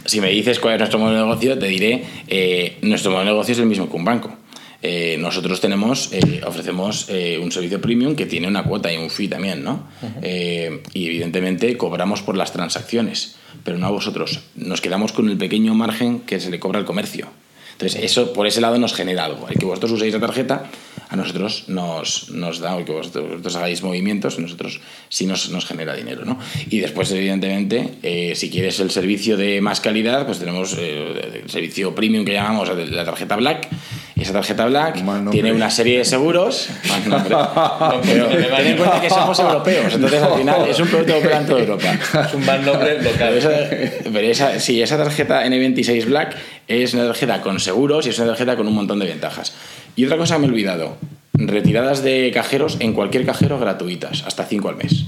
si 0.06 0.22
me 0.22 0.30
dices 0.30 0.60
cuál 0.60 0.76
es 0.76 0.80
nuestro 0.80 1.00
modelo 1.00 1.20
de 1.20 1.26
negocio, 1.26 1.60
te 1.60 1.68
diré, 1.68 2.04
eh, 2.28 2.78
nuestro 2.82 3.12
modelo 3.12 3.30
de 3.30 3.34
negocio 3.34 3.54
es 3.54 3.60
el 3.60 3.66
mismo 3.66 3.90
que 3.90 3.96
un 3.96 4.06
banco. 4.06 4.36
Eh, 4.82 5.16
nosotros 5.18 5.62
tenemos, 5.62 6.12
ofrecemos 6.46 7.08
un 7.42 7.52
servicio 7.52 7.80
premium 7.80 8.16
que 8.16 8.26
tiene 8.26 8.48
una 8.48 8.64
cuota 8.64 8.92
y 8.92 8.98
un 8.98 9.10
fee 9.10 9.30
también, 9.30 9.64
¿no? 9.64 9.88
y 10.22 11.06
evidentemente 11.06 11.78
cobramos 11.78 12.22
por 12.22 12.36
las 12.36 12.52
transacciones, 12.52 13.36
pero 13.64 13.78
no 13.78 13.88
a 13.88 13.92
vosotros. 13.92 14.42
Nos 14.56 14.82
quedamos 14.82 15.14
con 15.14 15.30
el 15.30 15.38
pequeño 15.38 15.74
margen 15.74 16.20
que 16.22 16.40
se 16.42 16.50
le 16.50 16.60
cobra 16.60 16.80
al 16.80 16.86
comercio. 16.86 17.30
Entonces, 17.74 18.04
eso 18.04 18.34
por 18.34 18.48
ese 18.48 18.62
lado 18.62 18.78
nos 18.78 18.94
genera 18.94 19.26
algo. 19.26 19.48
El 19.50 19.58
que 19.58 19.66
vosotros 19.66 19.94
uséis 19.94 20.14
la 20.14 20.20
tarjeta, 20.20 20.66
a 21.14 21.16
nosotros 21.16 21.66
nos, 21.68 22.32
nos 22.32 22.60
da, 22.60 22.76
o 22.76 22.84
que 22.84 22.92
vosotros, 22.92 23.56
hagáis 23.56 23.84
movimientos, 23.84 24.40
a 24.40 24.42
nosotros 24.42 24.82
sí 25.10 25.28
nos, 25.28 25.52
nos 25.52 25.64
genera 25.64 25.94
dinero. 25.94 26.26
¿no? 26.26 26.40
Y 26.72 26.80
después, 26.80 27.12
evidentemente, 27.12 27.92
eh, 28.02 28.34
si 28.36 28.50
quieres 28.50 28.80
el 28.80 28.90
servicio 28.90 29.38
de 29.38 29.62
más 29.62 29.80
calidad, 29.80 30.26
pues 30.26 30.40
tenemos 30.40 30.76
eh, 30.80 31.42
el 31.44 31.50
servicio 31.52 31.94
premium 31.94 32.26
que 32.26 32.34
llamamos 32.34 32.68
la 32.90 33.06
tarjeta 33.06 33.36
Black. 33.36 33.70
Y 34.16 34.24
esa 34.24 34.34
tarjeta 34.34 34.66
Black 34.66 35.04
tiene 35.30 35.54
una 35.54 35.70
serie 35.70 36.00
de 36.00 36.06
seguros. 36.06 36.70
pero 37.06 38.28
ten 38.28 38.68
en 38.68 38.78
cuenta 38.78 39.00
que 39.00 39.10
somos 39.10 39.38
europeos, 39.38 39.94
entonces 39.94 40.22
al 40.22 40.38
final 40.38 40.68
es 40.68 40.80
un 40.80 40.88
producto 40.88 41.14
que 41.14 41.20
opera 41.20 41.40
en 41.40 41.46
toda 41.46 41.60
Europa. 41.60 42.00
Es 42.28 42.34
un 42.34 42.46
mal 42.46 42.66
nombre 42.66 43.04
local. 43.04 43.40
Pero 44.04 44.28
esa, 44.28 44.60
sí, 44.60 44.82
esa 44.82 44.98
tarjeta 44.98 45.46
N26 45.46 46.06
Black 46.06 46.36
es 46.68 46.94
una 46.96 47.06
tarjeta 47.06 47.42
con 47.42 47.60
seguros 47.60 48.08
y 48.08 48.10
es 48.10 48.18
una 48.18 48.30
tarjeta 48.30 48.56
con 48.56 48.68
un 48.68 48.74
montón 48.74 48.98
de 48.98 49.06
ventajas. 49.06 49.54
Y 49.96 50.06
otra 50.06 50.18
cosa 50.18 50.38
me 50.40 50.48
he 50.48 50.50
olvidado. 50.50 50.98
retiradas 51.34 52.04
de 52.04 52.32
cajeros 52.34 52.78
en 52.80 52.94
cualquier 52.94 53.26
cajero 53.26 53.60
gratuitas, 53.60 54.24
hasta 54.26 54.46
5 54.46 54.70
al 54.70 54.76
mes. 54.76 55.06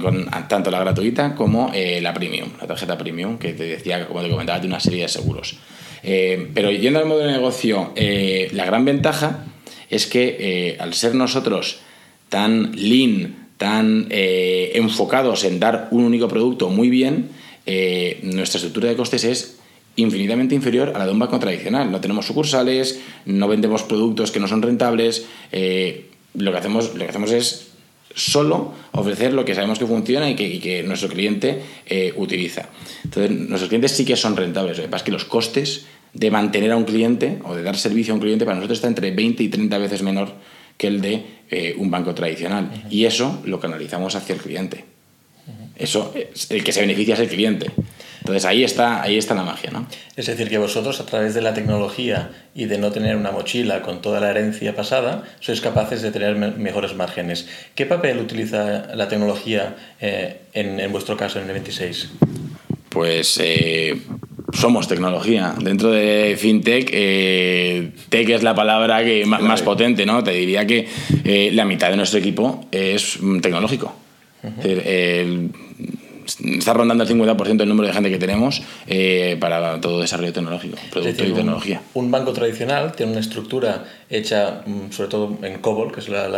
con 0.00 0.28
tanto 0.48 0.70
la 0.70 0.80
gratuita 0.80 1.34
como 1.34 1.70
eh, 1.74 2.00
la 2.00 2.12
premium, 2.14 2.48
la 2.60 2.66
tarjeta 2.66 2.98
premium, 2.98 3.38
que 3.38 3.52
te 3.52 3.64
decía, 3.64 4.06
como 4.06 4.22
te 4.22 4.28
comentaba, 4.28 4.58
de 4.60 4.66
una 4.66 4.80
serie 4.80 5.02
de 5.02 5.08
seguros. 5.08 5.56
Eh, 6.02 6.48
pero 6.52 6.70
yendo 6.72 6.98
al 6.98 7.06
modo 7.06 7.20
de 7.20 7.32
negocio, 7.32 7.92
eh, 7.94 8.48
la 8.52 8.64
gran 8.64 8.84
ventaja 8.84 9.44
es 9.88 10.06
que 10.06 10.76
al 10.80 10.94
ser 10.94 11.14
nosotros 11.14 11.80
tan 12.28 12.72
lean, 12.74 13.48
tan 13.56 14.08
enfocados 14.10 15.44
en 15.44 15.60
dar 15.60 15.88
un 15.90 16.04
único 16.04 16.28
producto 16.28 16.70
muy 16.70 16.88
bien, 16.88 17.28
nuestra 18.22 18.56
estructura 18.56 18.88
de 18.88 18.96
costes 18.96 19.24
es 19.24 19.61
infinitamente 19.96 20.54
inferior 20.54 20.92
a 20.94 20.98
la 20.98 21.06
de 21.06 21.12
un 21.12 21.18
banco 21.18 21.38
tradicional. 21.38 21.90
No 21.90 22.00
tenemos 22.00 22.26
sucursales, 22.26 23.00
no 23.26 23.48
vendemos 23.48 23.82
productos 23.82 24.30
que 24.30 24.40
no 24.40 24.48
son 24.48 24.62
rentables. 24.62 25.26
Eh, 25.50 26.10
lo, 26.34 26.52
que 26.52 26.58
hacemos, 26.58 26.94
lo 26.94 27.04
que 27.04 27.10
hacemos 27.10 27.30
es 27.32 27.72
solo 28.14 28.74
ofrecer 28.92 29.32
lo 29.32 29.44
que 29.44 29.54
sabemos 29.54 29.78
que 29.78 29.86
funciona 29.86 30.30
y 30.30 30.34
que, 30.34 30.82
nuestro 30.82 31.08
cliente 31.08 31.62
eh, 31.86 32.12
utiliza. 32.16 32.68
Entonces, 33.04 33.30
nuestros 33.30 33.68
clientes 33.68 33.92
sí 33.92 34.04
que 34.04 34.16
son 34.16 34.36
rentables. 34.36 34.76
Lo 34.78 34.84
que 34.84 34.88
pasa 34.88 35.02
es 35.02 35.06
que 35.06 35.12
los 35.12 35.24
costes 35.24 35.86
de 36.14 36.30
mantener 36.30 36.72
a 36.72 36.76
un 36.76 36.84
cliente 36.84 37.38
o 37.44 37.54
de 37.54 37.62
dar 37.62 37.76
servicio 37.76 38.12
a 38.12 38.16
un 38.16 38.20
cliente 38.20 38.44
para 38.44 38.56
nosotros 38.56 38.78
está 38.78 38.88
entre 38.88 39.10
20 39.10 39.42
y 39.42 39.48
30 39.48 39.78
veces 39.78 40.02
menor 40.02 40.32
que 40.76 40.86
el 40.88 41.00
de 41.00 41.24
eh, 41.50 41.74
un 41.78 41.90
banco 41.90 42.14
tradicional. 42.14 42.86
Y 42.90 43.04
eso 43.04 43.40
lo 43.44 43.60
canalizamos 43.60 44.14
hacia 44.14 44.34
el 44.34 44.40
cliente. 44.40 44.84
Eso, 45.76 46.14
el 46.50 46.62
que 46.62 46.72
se 46.72 46.80
beneficia 46.80 47.14
es 47.14 47.20
el 47.20 47.28
cliente. 47.28 47.70
Entonces 48.22 48.44
ahí 48.44 48.62
está, 48.62 49.02
ahí 49.02 49.18
está 49.18 49.34
la 49.34 49.42
magia, 49.42 49.70
¿no? 49.72 49.84
Es 50.14 50.26
decir, 50.26 50.48
que 50.48 50.56
vosotros 50.56 51.00
a 51.00 51.06
través 51.06 51.34
de 51.34 51.42
la 51.42 51.54
tecnología 51.54 52.30
y 52.54 52.66
de 52.66 52.78
no 52.78 52.92
tener 52.92 53.16
una 53.16 53.32
mochila 53.32 53.82
con 53.82 54.00
toda 54.00 54.20
la 54.20 54.30
herencia 54.30 54.76
pasada, 54.76 55.24
sois 55.40 55.60
capaces 55.60 56.02
de 56.02 56.12
tener 56.12 56.36
mejores 56.36 56.94
márgenes. 56.94 57.48
¿Qué 57.74 57.84
papel 57.84 58.20
utiliza 58.20 58.94
la 58.94 59.08
tecnología 59.08 59.74
eh, 60.00 60.42
en, 60.52 60.92
vuestro 60.92 61.16
caso 61.16 61.40
en 61.40 61.46
el 61.46 61.52
26? 61.52 62.10
Pues 62.90 63.40
eh, 63.42 64.00
somos 64.52 64.86
tecnología. 64.86 65.56
Dentro 65.58 65.90
de 65.90 66.36
FinTech, 66.38 66.90
eh, 66.92 67.90
tech 68.08 68.28
es 68.28 68.44
la 68.44 68.54
palabra 68.54 69.02
que 69.02 69.26
más, 69.26 69.62
potente, 69.62 70.06
¿no? 70.06 70.22
Te 70.22 70.30
diría 70.30 70.64
que 70.64 70.86
la 71.50 71.64
mitad 71.64 71.90
de 71.90 71.96
nuestro 71.96 72.20
equipo 72.20 72.68
es 72.70 73.20
mm, 73.20 73.40
tecnológico. 73.40 73.96
el, 74.62 75.50
está 76.26 76.72
rondando 76.72 77.04
el 77.04 77.10
50% 77.10 77.56
del 77.56 77.68
número 77.68 77.88
de 77.88 77.94
gente 77.94 78.10
que 78.10 78.18
tenemos 78.18 78.62
eh, 78.86 79.36
para 79.40 79.80
todo 79.80 80.00
desarrollo 80.00 80.32
tecnológico, 80.32 80.78
producto 80.90 81.24
y 81.24 81.32
tecnología. 81.32 81.82
Un, 81.94 82.10
banco 82.10 82.32
tradicional 82.32 82.92
tiene 82.92 83.12
una 83.12 83.20
estructura 83.20 83.84
hecha 84.12 84.62
mm, 84.66 84.92
sobre 84.92 85.08
todo 85.08 85.38
en 85.42 85.58
COBOL, 85.58 85.92
que 85.92 86.00
es 86.00 86.08
la, 86.08 86.28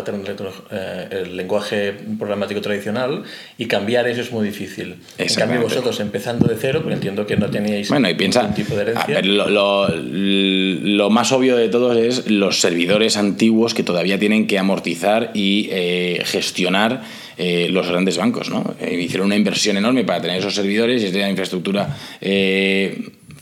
eh, 0.71 1.09
el 1.11 1.37
lenguaje 1.37 1.93
programático 2.19 2.61
tradicional, 2.61 3.25
y 3.59 3.67
cambiar 3.67 4.07
eso 4.09 4.21
es 4.21 4.31
muy 4.31 4.47
difícil. 4.47 4.97
En 5.19 5.35
cambio, 5.35 5.61
vosotros 5.61 5.99
empezando 5.99 6.47
de 6.47 6.57
cero, 6.57 6.81
porque 6.83 6.95
entiendo 6.95 7.27
que 7.27 7.37
no 7.37 7.51
teníais 7.51 7.89
bueno, 7.89 8.09
y 8.09 8.15
piensa, 8.15 8.43
ningún 8.43 8.55
tipo 8.55 8.77
de 8.77 8.83
herencia. 8.83 9.21
lo, 9.23 9.89
lo, 9.89 11.11
más 11.11 11.33
obvio 11.33 11.57
de 11.57 11.69
todo 11.69 11.93
es 11.93 12.31
los 12.31 12.61
servidores 12.61 13.17
antiguos 13.17 13.75
que 13.75 13.83
todavía 13.83 14.19
tienen 14.19 14.47
que 14.47 14.59
amortizar 14.59 15.33
y 15.35 15.69
eh, 15.73 16.23
gestionar 16.25 17.03
eh, 17.37 17.69
los 17.71 17.89
grandes 17.89 18.17
bancos. 18.17 18.51
¿no? 18.51 18.75
Hicieron 18.81 19.27
una 19.27 19.37
inversión 19.37 19.77
enorme 19.77 20.05
para 20.05 20.23
tener 20.23 20.39
esos 20.39 20.55
servidores 20.55 21.03
y 21.03 21.07
esa 21.07 21.29
infraestructura 21.29 21.97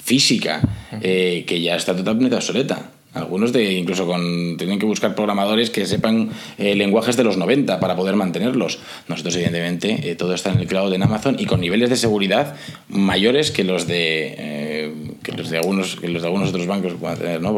física 0.02 0.62
que 1.00 1.60
ya 1.62 1.76
está 1.76 1.94
totalmente 1.94 2.34
obsoleta. 2.34 2.92
Algunos 3.14 3.52
de 3.52 3.74
incluso 3.74 4.06
con 4.06 4.56
tienen 4.56 4.78
que 4.78 4.86
buscar 4.86 5.14
programadores 5.14 5.70
que 5.70 5.84
sepan 5.86 6.30
lenguajes 6.58 7.16
de 7.16 7.24
los 7.24 7.36
90 7.36 7.78
para 7.78 7.94
poder 7.94 8.16
mantenerlos. 8.16 8.78
Nosotros 9.06 9.34
evidentemente 9.36 10.16
todo 10.16 10.34
está 10.34 10.50
en 10.50 10.60
el 10.60 10.66
cloud 10.66 10.92
en 10.94 11.02
Amazon 11.02 11.36
y 11.38 11.44
con 11.44 11.60
niveles 11.60 11.90
de 11.90 11.96
seguridad 11.96 12.56
mayores 12.88 13.50
que 13.50 13.64
los 13.64 13.86
de 13.86 14.92
que 15.22 15.32
los 15.32 15.50
de 15.50 15.58
algunos 15.58 15.96
que 15.96 16.08
los 16.08 16.22
de 16.22 16.28
algunos 16.28 16.48
otros 16.48 16.66
bancos 16.66 16.94
puedan 16.94 17.18
tener, 17.18 17.40
¿no? 17.42 17.54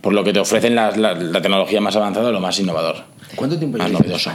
Por, 0.00 0.14
lo 0.14 0.24
que 0.24 0.32
te 0.32 0.38
ofrecen 0.38 0.74
la, 0.74 0.92
tecnología 1.42 1.80
más 1.80 1.96
avanzada, 1.96 2.30
lo 2.30 2.40
más 2.40 2.58
innovador. 2.58 3.04
¿Cuánto 3.34 3.58
tiempo 3.58 3.76
más 3.78 3.90
novedoso? 3.90 4.30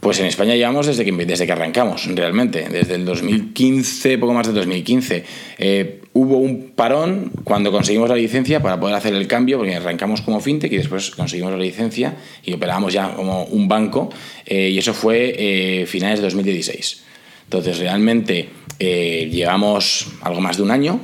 Pues 0.00 0.20
en 0.20 0.26
España 0.26 0.54
llevamos 0.54 0.86
desde 0.86 1.04
que, 1.04 1.12
desde 1.12 1.46
que 1.46 1.52
arrancamos, 1.52 2.06
realmente, 2.14 2.68
desde 2.68 2.94
el 2.94 3.04
2015, 3.04 4.18
poco 4.18 4.32
más 4.32 4.46
de 4.46 4.52
2015. 4.52 5.24
Eh, 5.58 6.00
hubo 6.14 6.38
un 6.38 6.72
parón 6.74 7.30
cuando 7.44 7.70
conseguimos 7.70 8.08
la 8.08 8.16
licencia 8.16 8.62
para 8.62 8.80
poder 8.80 8.96
hacer 8.96 9.14
el 9.14 9.26
cambio, 9.26 9.58
porque 9.58 9.76
arrancamos 9.76 10.22
como 10.22 10.40
fintech 10.40 10.72
y 10.72 10.78
después 10.78 11.10
conseguimos 11.10 11.52
la 11.52 11.58
licencia 11.58 12.16
y 12.42 12.54
operábamos 12.54 12.92
ya 12.92 13.14
como 13.14 13.44
un 13.44 13.68
banco, 13.68 14.10
eh, 14.46 14.70
y 14.70 14.78
eso 14.78 14.94
fue 14.94 15.34
eh, 15.36 15.86
finales 15.86 16.20
de 16.20 16.24
2016. 16.24 17.02
Entonces, 17.44 17.78
realmente 17.78 18.48
llevamos 18.78 20.06
algo 20.22 20.40
más 20.40 20.56
de 20.56 20.62
un 20.62 20.70
año. 20.70 21.00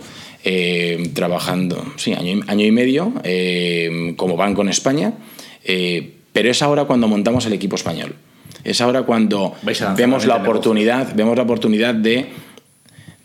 trabajando, 1.14 1.84
sí, 1.96 2.14
año, 2.14 2.42
año 2.46 2.64
y 2.64 2.72
medio 2.72 3.12
como 4.16 4.36
banco 4.36 4.62
en 4.62 4.70
España, 4.70 5.12
pero 6.32 6.50
es 6.50 6.62
ahora 6.62 6.84
cuando 6.84 7.08
montamos 7.08 7.44
el 7.46 7.52
equipo 7.52 7.76
español. 7.76 8.14
Es 8.64 8.80
ahora 8.80 9.02
cuando 9.02 9.54
vemos 9.96 10.26
la 10.26 10.36
oportunidad, 10.36 11.14
vemos 11.14 11.36
la 11.36 11.44
oportunidad 11.44 11.94
de, 11.94 12.26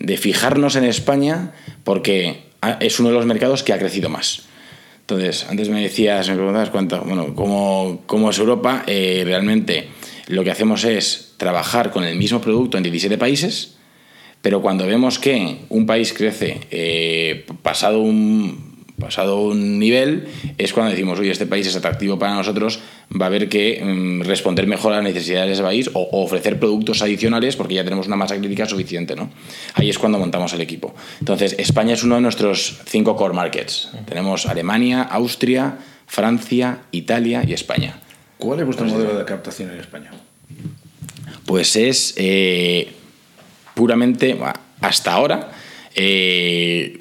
de 0.06 0.18
fijarnos 0.18 0.76
en 0.76 0.84
España 0.84 1.52
porque 1.84 2.44
es 2.80 3.00
uno 3.00 3.10
de 3.10 3.16
los 3.16 3.26
mercados 3.26 3.64
que 3.64 3.74
ha 3.74 3.80
crecido 3.80 4.10
más. 4.10 4.44
Entonces, 5.02 5.46
antes 5.50 5.70
me 5.70 5.82
decías, 5.82 6.30
me 6.30 6.36
preguntabas 6.36 6.70
cuánto, 6.70 7.02
bueno, 7.02 7.36
cómo, 7.36 8.30
es 8.30 8.40
Europa, 8.40 8.84
eh, 8.88 9.22
realmente 9.26 9.88
lo 10.28 10.44
que 10.44 10.52
hacemos 10.52 10.84
es 10.84 11.34
trabajar 11.38 11.92
con 11.92 12.04
el 12.04 12.16
mismo 12.18 12.42
producto 12.42 12.78
en 12.78 12.84
17 12.84 13.18
países, 13.18 13.76
pero 14.42 14.62
cuando 14.62 14.88
vemos 14.88 15.20
que 15.20 15.60
un 15.70 15.86
país 15.86 16.14
crece 16.14 16.62
eh, 16.72 17.46
pasado 17.62 18.00
un, 18.00 18.86
pasado 19.00 19.42
un 19.42 19.78
nivel, 19.80 20.28
es 20.58 20.74
cuando 20.74 20.92
decimos, 20.92 21.20
oye, 21.20 21.32
este 21.32 21.46
país 21.46 21.68
es 21.68 21.76
atractivo 21.76 22.18
para 22.18 22.34
nosotros, 22.34 22.80
va 23.20 23.26
a 23.26 23.28
haber 23.28 23.50
que 23.50 23.82
mm, 23.84 24.22
responder 24.22 24.68
mejor 24.68 24.94
a 24.94 24.98
las 24.98 25.06
necesidades 25.06 25.48
de 25.48 25.54
ese 25.54 25.64
país 25.64 25.90
o, 25.94 26.24
ofrecer 26.24 26.60
productos 26.60 27.02
adicionales 27.02 27.56
porque 27.56 27.76
ya 27.76 27.84
tenemos 27.84 28.08
una 28.08 28.16
masa 28.16 28.38
crítica 28.38 28.66
suficiente. 28.66 29.16
¿no? 29.16 29.32
Ahí 29.74 29.90
es 29.90 29.98
cuando 29.98 30.20
montamos 30.20 30.54
el 30.54 30.62
equipo. 30.62 30.94
Entonces, 31.20 31.56
España 31.58 31.94
es 31.94 32.04
uno 32.04 32.16
de 32.16 32.22
nuestros 32.22 32.82
cinco 32.86 33.16
core 33.16 33.34
markets. 33.34 33.90
Tenemos 34.06 34.46
Alemania, 34.46 35.04
Austria, 35.04 35.78
Francia, 36.08 36.82
Italia 36.92 37.44
y 37.48 37.54
España. 37.54 38.00
¿Cuál 38.38 38.60
es 38.60 38.66
vuestro 38.66 38.86
modelo 38.86 39.18
de 39.18 39.26
captación 39.26 39.72
en 39.72 39.80
España? 39.80 40.12
Pues 41.46 41.76
es 41.76 42.14
eh, 42.18 42.92
puramente, 43.76 44.38
hasta 44.82 45.14
ahora, 45.14 45.52
eh, 45.96 46.98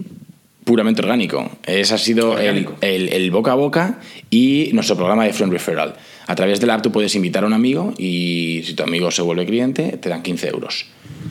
puramente 0.64 1.02
orgánico. 1.02 1.50
Ese 1.64 1.94
ha 1.94 1.98
sido 1.98 2.38
el, 2.38 3.30
boca 3.30 3.52
a 3.52 3.54
boca 3.54 4.00
y 4.30 4.70
nuestro 4.72 4.96
programa 4.96 5.24
de 5.24 5.32
Friend 5.32 5.52
Referral. 5.52 5.94
A 6.26 6.34
través 6.34 6.60
de 6.60 6.66
la 6.66 6.74
app 6.74 6.82
tú 6.82 6.90
puedes 6.90 7.14
invitar 7.14 7.44
a 7.44 7.46
un 7.46 7.52
amigo 7.52 7.92
y 7.98 8.62
si 8.64 8.74
tu 8.74 8.82
amigo 8.82 9.10
se 9.10 9.22
vuelve 9.22 9.44
cliente, 9.44 9.98
te 9.98 10.08
dan 10.08 10.22
15 10.22 10.48
euros. 10.48 10.86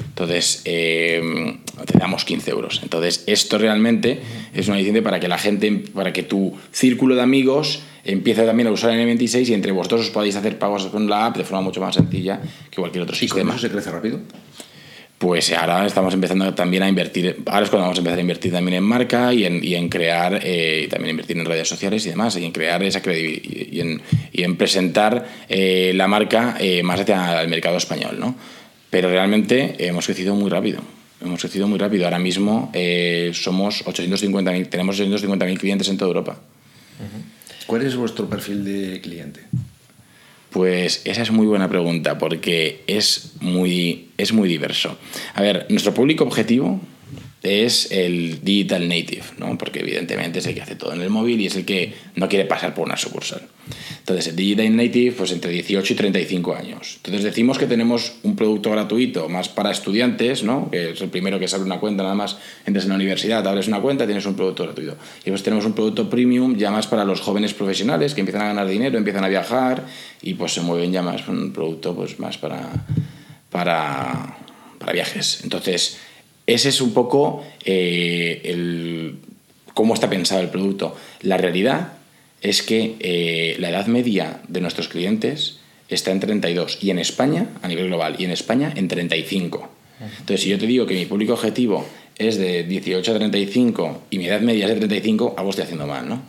Entonces, 0.10 0.62
eh, 0.66 1.58
te 1.86 1.98
damos 1.98 2.24
15 2.26 2.52
euros. 2.52 2.80
Entonces, 2.84 3.24
esto 3.26 3.58
realmente 3.58 4.22
es 4.54 4.68
una 4.68 4.78
licencia 4.78 5.04
para 5.04 5.20
que 5.20 5.28
la 5.28 5.40
gente, 5.40 5.72
para 5.94 6.14
que 6.14 6.24
tu 6.24 6.54
círculo 6.72 7.16
de 7.16 7.22
amigos 7.22 7.82
empiece 8.06 8.46
también 8.46 8.68
a 8.68 8.72
usar 8.72 8.92
el 8.92 9.08
N26 9.08 9.50
y 9.50 9.54
entre 9.54 9.72
vosotros 9.72 10.02
os 10.02 10.10
podáis 10.10 10.36
hacer 10.36 10.60
pagos 10.60 10.86
con 10.88 11.10
la 11.10 11.26
app 11.26 11.38
de 11.38 11.44
forma 11.44 11.62
mucho 11.62 11.82
más 11.82 11.96
sencilla 11.96 12.42
que 12.70 12.78
cualquier 12.78 13.04
otro 13.04 13.16
sistema. 13.16 13.42
¿Y 13.42 13.46
con 13.46 13.56
eso 13.56 13.68
se 13.68 13.72
crece 13.72 13.92
rápido? 13.92 14.20
Pues 15.24 15.54
ahora 15.54 15.86
estamos 15.86 16.14
empezando 16.14 16.54
también 16.54 16.84
a 16.84 16.90
invertir, 16.90 17.44
ahora 17.46 17.64
es 17.64 17.70
cuando 17.70 17.84
vamos 17.84 17.98
a 17.98 18.02
empezar 18.02 18.18
a 18.18 18.22
invertir 18.22 18.52
también 18.52 18.76
en 18.76 18.84
marca 18.84 19.34
y 19.34 19.46
en, 19.46 19.64
y 19.64 19.76
en 19.76 19.88
crear, 19.88 20.42
eh, 20.44 20.86
también 20.92 21.12
invertir 21.12 21.38
en 21.38 21.46
redes 21.46 21.66
sociales 21.66 22.06
y 22.06 22.10
demás, 22.10 22.36
y 22.36 22.44
en 22.44 22.52
crear 22.52 22.84
esa 22.84 23.02
credibilidad 23.02 23.72
y 23.72 23.80
en, 23.80 24.02
y 24.34 24.44
en 24.44 24.58
presentar 24.58 25.26
eh, 25.48 25.94
la 25.96 26.10
marca 26.10 26.58
eh, 26.60 26.84
más 26.84 27.00
hacia 27.00 27.42
el 27.42 27.48
mercado 27.48 27.78
español, 27.78 28.20
¿no? 28.20 28.36
Pero 28.90 29.08
realmente 29.08 29.78
hemos 29.88 30.06
crecido 30.08 30.36
muy 30.36 30.50
rápido. 30.50 30.82
Hemos 31.24 31.40
crecido 31.40 31.70
muy 31.70 31.80
rápido. 31.80 32.04
Ahora 32.04 32.20
mismo 32.20 32.70
somos 33.32 33.86
850.000, 33.86 34.68
tenemos 34.68 35.00
850.000 35.00 35.58
clientes 35.58 35.88
en 35.88 35.98
toda 35.98 36.10
Europa. 36.10 36.38
¿Cuál 37.66 37.84
es 37.84 37.96
vuestro 37.96 38.30
perfil 38.30 38.66
de 38.66 39.00
cliente? 39.00 39.40
Pues 40.54 41.02
esa 41.06 41.24
es 41.24 41.32
muy 41.32 41.48
buena 41.48 41.68
pregunta 41.68 42.20
porque 42.20 42.84
es 42.86 43.34
muy, 43.42 44.10
es 44.18 44.34
muy 44.34 44.48
diverso. 44.48 44.98
A 45.34 45.42
ver, 45.42 45.66
nuestro 45.70 45.94
público 45.96 46.24
objetivo 46.24 46.80
es 47.44 47.92
el 47.92 48.42
digital 48.42 48.88
native, 48.88 49.24
¿no? 49.38 49.58
porque 49.58 49.82
evidentemente 49.82 50.40
es 50.40 50.46
el 50.48 50.56
que 50.56 50.62
hace 50.62 50.76
todo 50.76 50.94
en 50.94 51.02
el 51.02 51.10
móvil 51.10 51.42
y 51.42 51.48
es 51.48 51.56
el 51.58 51.66
que 51.66 51.94
no 52.16 52.30
quiere 52.30 52.46
pasar 52.46 52.74
por 52.74 52.86
una 52.86 52.96
sucursal. 52.96 53.42
Entonces, 54.00 54.28
el 54.28 54.36
digital 54.38 54.76
native, 54.76 55.12
pues 55.12 55.32
entre 55.32 55.52
18 55.52 55.94
y 55.94 55.96
35 55.96 56.56
años. 56.56 56.96
Entonces, 56.98 57.24
decimos 57.24 57.58
que 57.58 57.66
tenemos 57.66 58.14
un 58.24 58.36
producto 58.38 58.72
gratuito 58.72 59.28
más 59.28 59.50
para 59.50 59.72
estudiantes, 59.72 60.44
¿no? 60.44 60.72
que 60.72 60.92
es 60.92 61.02
el 61.02 61.10
primero 61.10 61.38
que 61.38 61.50
sale 61.50 61.64
una 61.64 61.80
cuenta, 61.80 62.04
nada 62.04 62.16
más 62.16 62.38
entras 62.66 62.86
en 62.86 62.90
la 62.90 62.96
universidad, 62.96 63.46
abres 63.46 63.68
una 63.68 63.82
cuenta, 63.82 64.06
tienes 64.06 64.26
un 64.26 64.36
producto 64.36 64.64
gratuito. 64.64 64.94
Y 65.22 65.26
después 65.26 65.44
tenemos 65.44 65.66
un 65.66 65.74
producto 65.74 66.10
premium 66.10 66.56
ya 66.58 66.72
más 66.72 66.88
para 66.88 67.04
los 67.04 67.20
jóvenes 67.20 67.54
profesionales 67.54 68.14
que 68.14 68.22
empiezan 68.22 68.44
a 68.44 68.48
ganar 68.48 68.68
dinero, 68.68 68.98
empiezan 68.98 69.26
a 69.26 69.28
viajar 69.28 69.86
y 70.22 70.36
pues 70.36 70.54
se 70.54 70.62
mueven 70.62 70.94
ya 70.94 71.02
más, 71.02 71.28
un 71.28 71.52
producto 71.52 71.94
pues 71.94 72.20
más 72.20 72.38
para, 72.38 72.70
para, 73.50 74.38
para 74.80 74.94
viajes. 74.94 75.42
Entonces, 75.44 75.98
ese 76.48 76.70
es 76.70 76.82
un 76.82 76.94
poco 76.94 77.44
eh, 77.64 78.42
el, 78.44 79.18
cómo 79.74 79.94
está 79.94 80.10
pensado 80.10 80.42
el 80.42 80.50
producto. 80.50 80.96
La 81.22 81.38
realidad 81.38 81.94
es 82.42 82.62
que 82.62 82.96
eh, 83.00 83.56
la 83.60 83.70
edad 83.70 83.88
media 83.88 84.42
de 84.48 84.60
nuestros 84.60 84.90
clientes 84.90 85.60
está 85.88 86.12
en 86.12 86.20
32 86.20 86.80
y 86.82 86.90
en 86.90 87.00
España, 87.00 87.48
a 87.62 87.68
nivel 87.68 87.88
global, 87.88 88.16
y 88.18 88.26
en 88.26 88.32
España 88.32 88.74
en 88.76 88.88
35. 88.88 89.70
Entonces, 90.02 90.42
si 90.42 90.50
yo 90.50 90.58
te 90.58 90.68
digo 90.68 90.86
que 90.86 90.96
mi 90.96 91.06
público 91.06 91.34
objetivo 91.34 91.86
es 92.18 92.38
de 92.38 92.64
18 92.64 93.12
a 93.12 93.16
35 93.16 94.04
y 94.10 94.18
mi 94.18 94.26
edad 94.26 94.42
media 94.42 94.66
es 94.66 94.74
de 94.74 94.80
35, 94.80 95.36
algo 95.38 95.52
estoy 95.52 95.64
haciendo 95.64 95.88
mal, 95.88 96.10
¿no? 96.10 96.24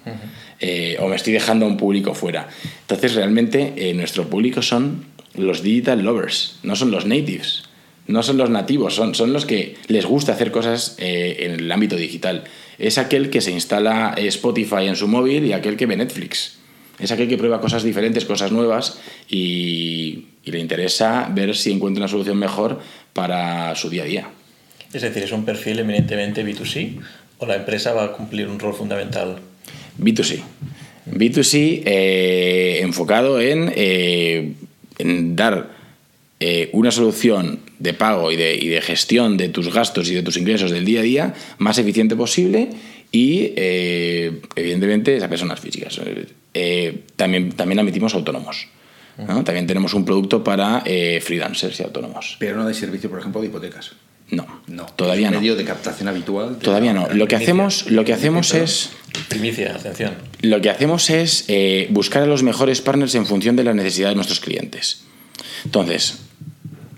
Eh, 0.61 0.97
o 1.00 1.09
me 1.09 1.16
estoy 1.16 1.33
dejando 1.33 1.66
a 1.66 1.68
un 1.68 1.76
público 1.76 2.14
fuera. 2.14 2.49
Entonces, 2.83 3.16
realmente, 3.16 3.92
nuestro 3.94 4.28
público 4.28 4.62
son 4.62 5.06
los 5.35 5.62
digital 5.62 6.02
lovers, 6.02 6.59
no 6.62 6.76
son 6.76 6.92
los 6.92 7.04
natives 7.06 7.64
no 8.06 8.23
son 8.23 8.37
los 8.37 8.50
nativos, 8.50 8.94
son, 8.94 9.14
son 9.14 9.32
los 9.32 9.46
que 9.46 9.76
les 9.88 10.04
gusta 10.04 10.32
hacer 10.32 10.50
cosas 10.50 10.96
eh, 10.99 11.37
en 11.40 11.52
el 11.52 11.73
ámbito 11.73 11.96
digital. 11.96 12.44
Es 12.78 12.99
aquel 12.99 13.30
que 13.30 13.40
se 13.40 13.50
instala 13.50 14.14
Spotify 14.16 14.87
en 14.87 14.96
su 14.96 15.08
móvil 15.08 15.46
y 15.46 15.52
aquel 15.52 15.76
que 15.76 15.87
ve 15.87 15.96
Netflix. 15.96 16.58
Es 16.99 17.11
aquel 17.11 17.28
que 17.28 17.38
prueba 17.38 17.61
cosas 17.61 17.82
diferentes, 17.82 18.25
cosas 18.25 18.52
nuevas 18.52 18.99
y, 19.28 20.26
le 20.44 20.58
interesa 20.58 21.30
ver 21.32 21.56
si 21.56 21.73
encuentra 21.73 22.02
una 22.02 22.08
solución 22.08 22.38
mejor 22.38 22.78
para 23.14 23.75
su 23.75 23.88
día 23.88 24.02
a 24.02 24.06
día. 24.06 24.28
Es 24.92 25.02
decir, 25.02 25.23
¿es 25.23 25.32
un 25.32 25.44
perfil 25.44 25.78
eminentemente 25.78 26.44
B2C 26.44 27.00
o 27.38 27.46
la 27.46 27.56
empresa 27.56 27.94
va 27.94 28.04
a 28.04 28.12
cumplir 28.12 28.46
un 28.49 28.61
rol 28.61 28.75
fundamental? 28.75 29.38
B2C. 29.99 30.42
B2C 31.06 31.82
eh, 31.87 32.80
enfocado 32.82 33.40
en, 33.40 33.73
eh, 33.75 34.52
en 34.99 35.34
dar 35.34 35.70
eh, 36.40 36.68
una 36.73 36.90
solución 36.90 37.61
de 37.78 37.94
pago 37.94 38.30
y 38.30 38.36
de, 38.36 38.54
y 38.54 38.68
de, 38.68 38.80
gestión 38.80 39.36
de 39.36 39.48
tus 39.48 39.72
gastos 39.72 40.08
y 40.08 40.14
de 40.14 40.22
tus 40.22 40.36
ingresos 40.36 40.70
del 40.70 40.84
día 40.84 41.00
a 41.00 41.02
día 41.02 41.34
más 41.58 41.78
eficiente 41.78 42.16
posible 42.16 42.70
y, 43.10 43.52
eh, 43.56 44.40
evidentemente, 44.56 45.22
a 45.22 45.28
personas 45.28 45.60
físicas. 45.60 46.00
Eh, 46.52 47.04
también, 47.16 47.52
también 47.52 47.78
admitimos 47.78 48.14
autónomos. 48.14 48.68
También 49.16 49.68
tenemos 49.68 49.94
un 49.94 50.04
producto 50.04 50.42
para 50.42 50.82
freelancers 51.20 51.78
y 51.78 51.84
autónomos. 51.84 52.36
Pero 52.40 52.56
no 52.56 52.66
de 52.66 52.74
servicio, 52.74 53.08
por 53.08 53.20
ejemplo, 53.20 53.40
de 53.40 53.46
hipotecas. 53.46 53.92
No, 54.30 54.44
no. 54.66 54.86
todavía 54.86 55.30
no. 55.30 55.38
medio 55.38 55.54
de 55.54 55.64
captación 55.64 56.08
habitual. 56.08 56.56
Todavía 56.56 56.92
no. 56.92 57.08
Lo 57.10 57.28
que 57.28 57.36
hacemos, 57.36 57.88
lo 57.92 58.04
que 58.04 58.12
hacemos 58.12 58.52
es. 58.54 58.90
Primicia, 59.28 59.76
atención. 59.76 60.14
Lo 60.40 60.60
que 60.60 60.70
hacemos 60.70 61.10
es 61.10 61.46
buscar 61.90 62.24
a 62.24 62.26
los 62.26 62.42
mejores 62.42 62.80
partners 62.80 63.14
en 63.14 63.26
función 63.26 63.54
de 63.54 63.62
las 63.62 63.76
necesidades 63.76 64.12
de 64.12 64.16
nuestros 64.16 64.40
clientes. 64.40 65.04
Entonces, 65.64 66.23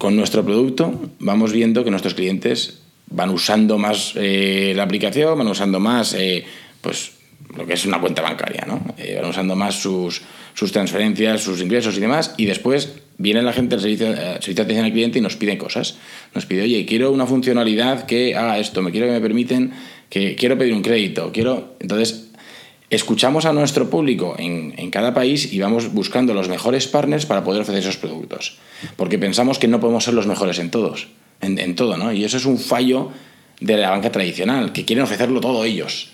con 0.06 0.14
nuestro 0.14 0.44
producto 0.44 1.10
vamos 1.18 1.52
viendo 1.52 1.82
que 1.82 1.90
nuestros 1.90 2.14
clientes 2.14 2.78
van 3.10 3.28
usando 3.28 3.76
más 3.76 4.12
eh, 4.14 4.72
la 4.76 4.84
aplicación, 4.84 5.36
van 5.36 5.48
usando 5.48 5.80
más 5.80 6.14
eh, 6.14 6.44
pues 6.80 7.10
lo 7.56 7.66
que 7.66 7.72
es 7.72 7.84
una 7.86 8.00
cuenta 8.00 8.22
bancaria, 8.22 8.64
¿no? 8.68 8.94
Eh, 8.98 9.18
van 9.20 9.30
usando 9.30 9.56
más 9.56 9.74
sus, 9.74 10.22
sus, 10.54 10.70
transferencias, 10.70 11.42
sus 11.42 11.60
ingresos 11.60 11.96
y 11.96 12.00
demás, 12.00 12.36
y 12.36 12.44
después 12.44 13.00
viene 13.18 13.42
la 13.42 13.52
gente 13.52 13.74
al 13.74 13.80
servicio, 13.80 14.14
servicio, 14.14 14.54
de 14.54 14.62
atención 14.62 14.86
al 14.86 14.92
cliente 14.92 15.18
y 15.18 15.22
nos 15.22 15.34
pide 15.34 15.58
cosas. 15.58 15.96
Nos 16.36 16.46
pide, 16.46 16.62
oye, 16.62 16.86
quiero 16.86 17.10
una 17.10 17.26
funcionalidad 17.26 18.06
que 18.06 18.36
haga 18.36 18.60
esto, 18.60 18.82
me 18.82 18.92
quiero 18.92 19.08
que 19.08 19.12
me 19.12 19.20
permiten, 19.20 19.72
que 20.08 20.36
quiero 20.36 20.56
pedir 20.56 20.72
un 20.72 20.82
crédito, 20.82 21.32
quiero... 21.32 21.74
Entonces, 21.80 22.25
escuchamos 22.90 23.44
a 23.46 23.52
nuestro 23.52 23.90
público 23.90 24.36
en, 24.38 24.90
cada 24.90 25.12
país 25.12 25.52
y 25.52 25.58
vamos 25.58 25.92
buscando 25.92 26.32
los 26.32 26.48
mejores 26.48 26.86
partners 26.86 27.26
para 27.26 27.44
poder 27.44 27.62
ofrecer 27.62 27.82
esos 27.82 27.96
productos. 27.96 28.58
Porque 28.96 29.18
pensamos 29.18 29.58
que 29.58 29.68
no 29.68 29.80
podemos 29.80 30.04
ser 30.04 30.14
los 30.14 30.26
mejores 30.26 30.58
en 30.58 30.70
todos, 30.70 31.08
en, 31.40 31.74
todo, 31.74 31.96
¿no? 31.96 32.12
Y 32.12 32.24
eso 32.24 32.36
es 32.36 32.46
un 32.46 32.58
fallo 32.58 33.10
de 33.60 33.76
la 33.76 33.90
banca 33.90 34.12
tradicional, 34.12 34.72
que 34.72 34.84
quieren 34.84 35.04
ofrecerlo 35.04 35.40
todo 35.40 35.64
ellos. 35.64 36.10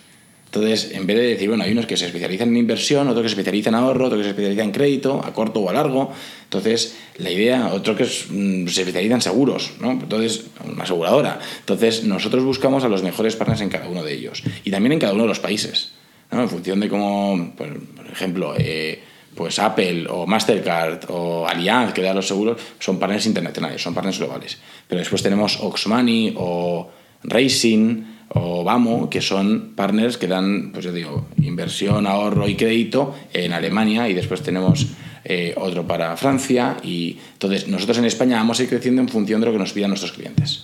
Entonces, 0.46 0.90
en 0.92 1.06
vez 1.06 1.16
de 1.16 1.26
decir, 1.28 1.48
bueno, 1.48 1.64
hay 1.64 1.72
unos 1.72 1.86
que 1.86 1.96
se 1.96 2.06
especializan 2.06 2.48
en 2.48 2.58
inversión, 2.58 3.08
otros 3.08 3.22
que 3.22 3.28
se 3.28 3.32
especializan 3.32 3.74
en 3.74 3.80
ahorro, 3.80 4.06
otros 4.06 4.18
que 4.18 4.24
se 4.24 4.30
especializan 4.30 4.66
en 4.66 4.72
crédito, 4.72 5.22
a 5.24 5.32
corto 5.32 5.60
o 5.60 5.70
a 5.70 5.72
largo. 5.72 6.12
Entonces, 6.44 6.94
la 7.16 7.30
idea, 7.30 7.72
otro 7.72 7.96
que 7.96 8.04
mm, 8.04 8.68
se 8.68 8.82
especializan 8.82 9.16
en 9.16 9.22
seguros, 9.22 9.72
¿no? 9.80 9.92
Entonces, 9.92 10.44
una 10.70 10.84
aseguradora. 10.84 11.40
Entonces, 11.60 12.04
nosotros 12.04 12.44
buscamos 12.44 12.84
a 12.84 12.88
los 12.88 13.02
mejores 13.02 13.34
partners 13.34 13.62
en 13.62 13.70
cada 13.70 13.88
uno 13.88 14.02
de 14.02 14.12
ellos 14.12 14.42
y 14.62 14.70
también 14.70 14.92
en 14.92 14.98
cada 14.98 15.14
uno 15.14 15.22
de 15.22 15.30
los 15.30 15.40
países 15.40 15.92
en 16.40 16.48
función 16.48 16.80
de 16.80 16.88
cómo, 16.88 17.52
por 17.56 18.06
ejemplo, 18.10 18.54
eh, 18.56 19.02
pues 19.34 19.58
Apple 19.58 20.06
o 20.08 20.26
Mastercard 20.26 21.04
o 21.08 21.46
Allianz, 21.46 21.92
que 21.92 22.02
da 22.02 22.14
los 22.14 22.26
seguros, 22.26 22.60
son 22.78 22.98
partners 22.98 23.26
internacionales, 23.26 23.82
son 23.82 23.94
partners 23.94 24.18
globales. 24.18 24.58
Pero 24.88 24.98
después 24.98 25.22
tenemos 25.22 25.58
Oxmoney 25.60 26.34
o 26.36 26.90
Racing 27.24 28.04
o 28.34 28.64
Vamo, 28.64 29.10
que 29.10 29.20
son 29.20 29.72
partners 29.76 30.16
que 30.16 30.26
dan, 30.26 30.72
pues 30.72 30.84
yo 30.84 30.92
digo, 30.92 31.26
inversión, 31.42 32.06
ahorro 32.06 32.48
y 32.48 32.56
crédito 32.56 33.14
en 33.32 33.52
Alemania 33.52 34.08
y 34.08 34.14
después 34.14 34.42
tenemos 34.42 34.86
eh, 35.24 35.54
otro 35.56 35.86
para 35.86 36.16
Francia 36.16 36.78
y 36.82 37.18
entonces 37.34 37.68
nosotros 37.68 37.98
en 37.98 38.06
España 38.06 38.36
vamos 38.36 38.58
a 38.58 38.62
ir 38.64 38.68
creciendo 38.68 39.02
en 39.02 39.08
función 39.08 39.40
de 39.40 39.46
lo 39.46 39.52
que 39.52 39.58
nos 39.58 39.72
pidan 39.72 39.90
nuestros 39.90 40.12
clientes. 40.12 40.62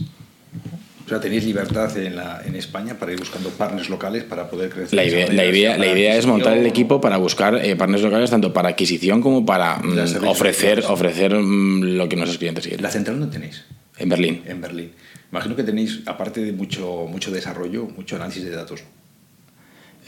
O 1.08 1.10
sea, 1.10 1.20
tenéis 1.20 1.42
libertad 1.46 1.96
en, 1.96 2.16
la, 2.16 2.42
en 2.44 2.54
España 2.54 2.98
para 2.98 3.12
ir 3.12 3.18
buscando 3.18 3.48
partners 3.48 3.88
locales 3.88 4.24
para 4.24 4.50
poder 4.50 4.68
crecer. 4.68 4.92
La 4.94 5.04
idea, 5.06 5.32
la 5.32 5.46
idea, 5.46 5.78
la 5.78 5.86
idea 5.86 6.14
es 6.14 6.26
montar 6.26 6.54
el 6.58 6.66
equipo 6.66 7.00
para 7.00 7.16
buscar 7.16 7.54
eh, 7.64 7.76
partners 7.76 8.02
locales 8.02 8.28
tanto 8.28 8.52
para 8.52 8.68
adquisición 8.68 9.22
como 9.22 9.46
para 9.46 9.78
mm, 9.78 10.26
ofrecer, 10.26 10.84
ofrecer 10.86 11.34
mm, 11.34 11.96
lo 11.96 12.10
que 12.10 12.16
nuestros 12.16 12.36
clientes 12.36 12.66
quieren. 12.66 12.82
¿La 12.82 12.90
central 12.90 13.18
dónde 13.18 13.32
tenéis? 13.32 13.64
En 13.96 14.10
Berlín. 14.10 14.42
En 14.44 14.60
Berlín. 14.60 14.90
Imagino 15.32 15.56
que 15.56 15.64
tenéis, 15.64 16.02
aparte 16.04 16.42
de 16.42 16.52
mucho, 16.52 17.06
mucho 17.08 17.30
desarrollo, 17.30 17.86
mucho 17.86 18.16
análisis 18.16 18.44
de 18.44 18.50
datos. 18.50 18.84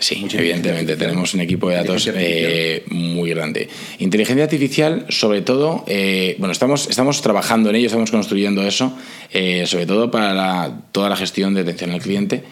Sí, 0.01 0.27
evidentemente 0.33 0.97
tenemos 0.97 1.35
un 1.35 1.41
equipo 1.41 1.69
de 1.69 1.77
datos 1.77 2.11
eh, 2.13 2.85
muy 2.89 3.31
grande. 3.31 3.69
Inteligencia 3.99 4.45
artificial, 4.45 5.05
sobre 5.11 5.43
todo, 5.43 5.85
eh, 5.87 6.37
bueno, 6.39 6.53
estamos, 6.53 6.89
estamos 6.89 7.21
trabajando 7.21 7.69
en 7.69 7.77
ello, 7.77 7.87
estamos 7.87 8.11
construyendo 8.11 8.67
eso, 8.67 8.97
eh, 9.31 9.65
sobre 9.67 9.85
todo 9.85 10.11
para 10.11 10.81
toda 10.93 11.11
la 11.11 11.17
gestión 11.17 11.53
de 11.53 11.61
atención 11.61 11.91
al 11.91 12.01
cliente 12.01 12.43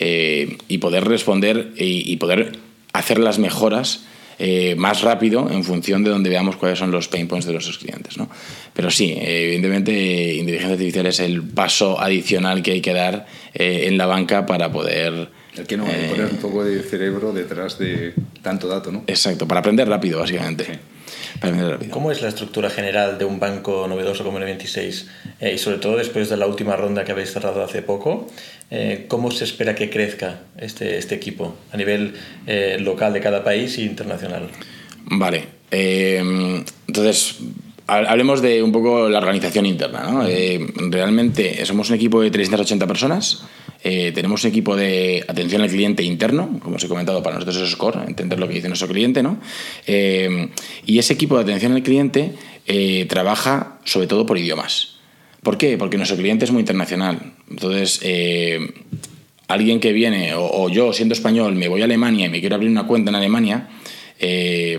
y 0.00 0.78
poder 0.78 1.04
responder 1.08 1.72
y, 1.76 2.16
poder 2.18 2.52
hacer 2.92 3.18
las 3.18 3.40
mejoras 3.40 4.04
más 4.76 5.02
rápido 5.02 5.50
en 5.50 5.64
función 5.64 6.04
de 6.04 6.10
donde 6.10 6.30
veamos 6.30 6.54
cuáles 6.54 6.78
son 6.78 6.92
los 6.92 7.08
pain 7.08 7.26
points 7.26 7.46
de 7.46 7.52
nuestros 7.52 7.78
clientes. 7.78 8.16
¿no? 8.16 8.30
Pero 8.74 8.92
sí, 8.92 9.16
evidentemente, 9.20 10.36
inteligencia 10.36 10.74
artificial 10.74 11.06
es 11.06 11.18
el 11.18 11.42
paso 11.42 12.00
adicional 12.00 12.62
que 12.62 12.70
hay 12.72 12.80
que 12.80 12.92
dar 12.92 13.26
en 13.54 13.98
la 13.98 14.06
banca 14.06 14.46
para 14.46 14.70
poder 14.70 15.30
el 15.58 15.66
que 15.66 15.76
no, 15.76 15.86
eh, 15.88 16.06
poner 16.10 16.26
un 16.26 16.38
poco 16.38 16.64
de 16.64 16.82
cerebro 16.82 17.32
detrás 17.32 17.78
de 17.78 18.14
tanto 18.42 18.68
dato, 18.68 18.92
¿no? 18.92 19.04
Exacto, 19.06 19.46
para 19.46 19.60
aprender 19.60 19.88
rápido, 19.88 20.20
básicamente. 20.20 20.78
Para 21.40 21.52
aprender 21.52 21.70
rápido. 21.72 21.92
¿Cómo 21.92 22.10
es 22.12 22.22
la 22.22 22.28
estructura 22.28 22.70
general 22.70 23.18
de 23.18 23.24
un 23.24 23.38
banco 23.40 23.86
novedoso 23.88 24.24
como 24.24 24.38
el 24.38 24.44
26? 24.44 25.08
Eh, 25.40 25.52
y 25.54 25.58
sobre 25.58 25.78
todo 25.78 25.96
después 25.96 26.28
de 26.28 26.36
la 26.36 26.46
última 26.46 26.76
ronda 26.76 27.04
que 27.04 27.12
habéis 27.12 27.32
cerrado 27.32 27.62
hace 27.62 27.82
poco, 27.82 28.26
eh, 28.70 29.06
¿cómo 29.08 29.30
se 29.30 29.44
espera 29.44 29.74
que 29.74 29.90
crezca 29.90 30.40
este, 30.56 30.98
este 30.98 31.14
equipo 31.14 31.56
a 31.72 31.76
nivel 31.76 32.14
local 32.80 33.12
de 33.12 33.20
cada 33.20 33.44
país 33.44 33.78
e 33.78 33.82
internacional? 33.82 34.48
Vale. 35.10 35.44
entonces, 35.70 37.36
hablemos 37.88 38.42
de 38.42 38.62
un 38.62 38.70
poco 38.70 39.08
la 39.08 39.18
organización 39.18 39.66
interna. 39.66 40.02
¿no? 40.02 40.26
realmente 40.90 41.64
somos 41.64 41.88
un 41.88 41.96
equipo 41.96 42.20
de 42.20 42.30
380 42.30 42.86
personas. 42.86 43.42
Eh, 43.82 44.12
tenemos 44.12 44.44
un 44.44 44.50
equipo 44.50 44.76
de 44.76 45.24
atención 45.26 45.62
al 45.62 45.68
cliente 45.68 46.02
interno, 46.02 46.58
como 46.60 46.76
os 46.76 46.84
he 46.84 46.88
comentado, 46.88 47.22
para 47.22 47.36
nosotros 47.36 47.62
es 47.62 47.70
Score, 47.70 48.04
entender 48.06 48.38
lo 48.38 48.48
que 48.48 48.54
dice 48.54 48.68
nuestro 48.68 48.88
cliente, 48.88 49.22
¿no? 49.22 49.38
Eh, 49.86 50.48
y 50.84 50.98
ese 50.98 51.14
equipo 51.14 51.36
de 51.36 51.42
atención 51.42 51.72
al 51.72 51.82
cliente 51.82 52.32
eh, 52.66 53.06
trabaja 53.08 53.78
sobre 53.84 54.06
todo 54.06 54.26
por 54.26 54.36
idiomas. 54.36 54.96
¿Por 55.42 55.56
qué? 55.56 55.78
Porque 55.78 55.96
nuestro 55.96 56.16
cliente 56.16 56.44
es 56.44 56.50
muy 56.50 56.60
internacional. 56.60 57.34
Entonces, 57.48 58.00
alguien 59.46 59.78
que 59.78 59.92
viene, 59.92 60.34
o, 60.34 60.68
yo 60.68 60.92
siendo 60.92 61.14
español, 61.14 61.54
me 61.54 61.68
voy 61.68 61.80
a 61.80 61.84
Alemania 61.84 62.26
y 62.26 62.28
me 62.28 62.40
quiero 62.40 62.56
abrir 62.56 62.70
una 62.70 62.86
cuenta 62.86 63.10
en 63.10 63.14
Alemania, 63.14 63.68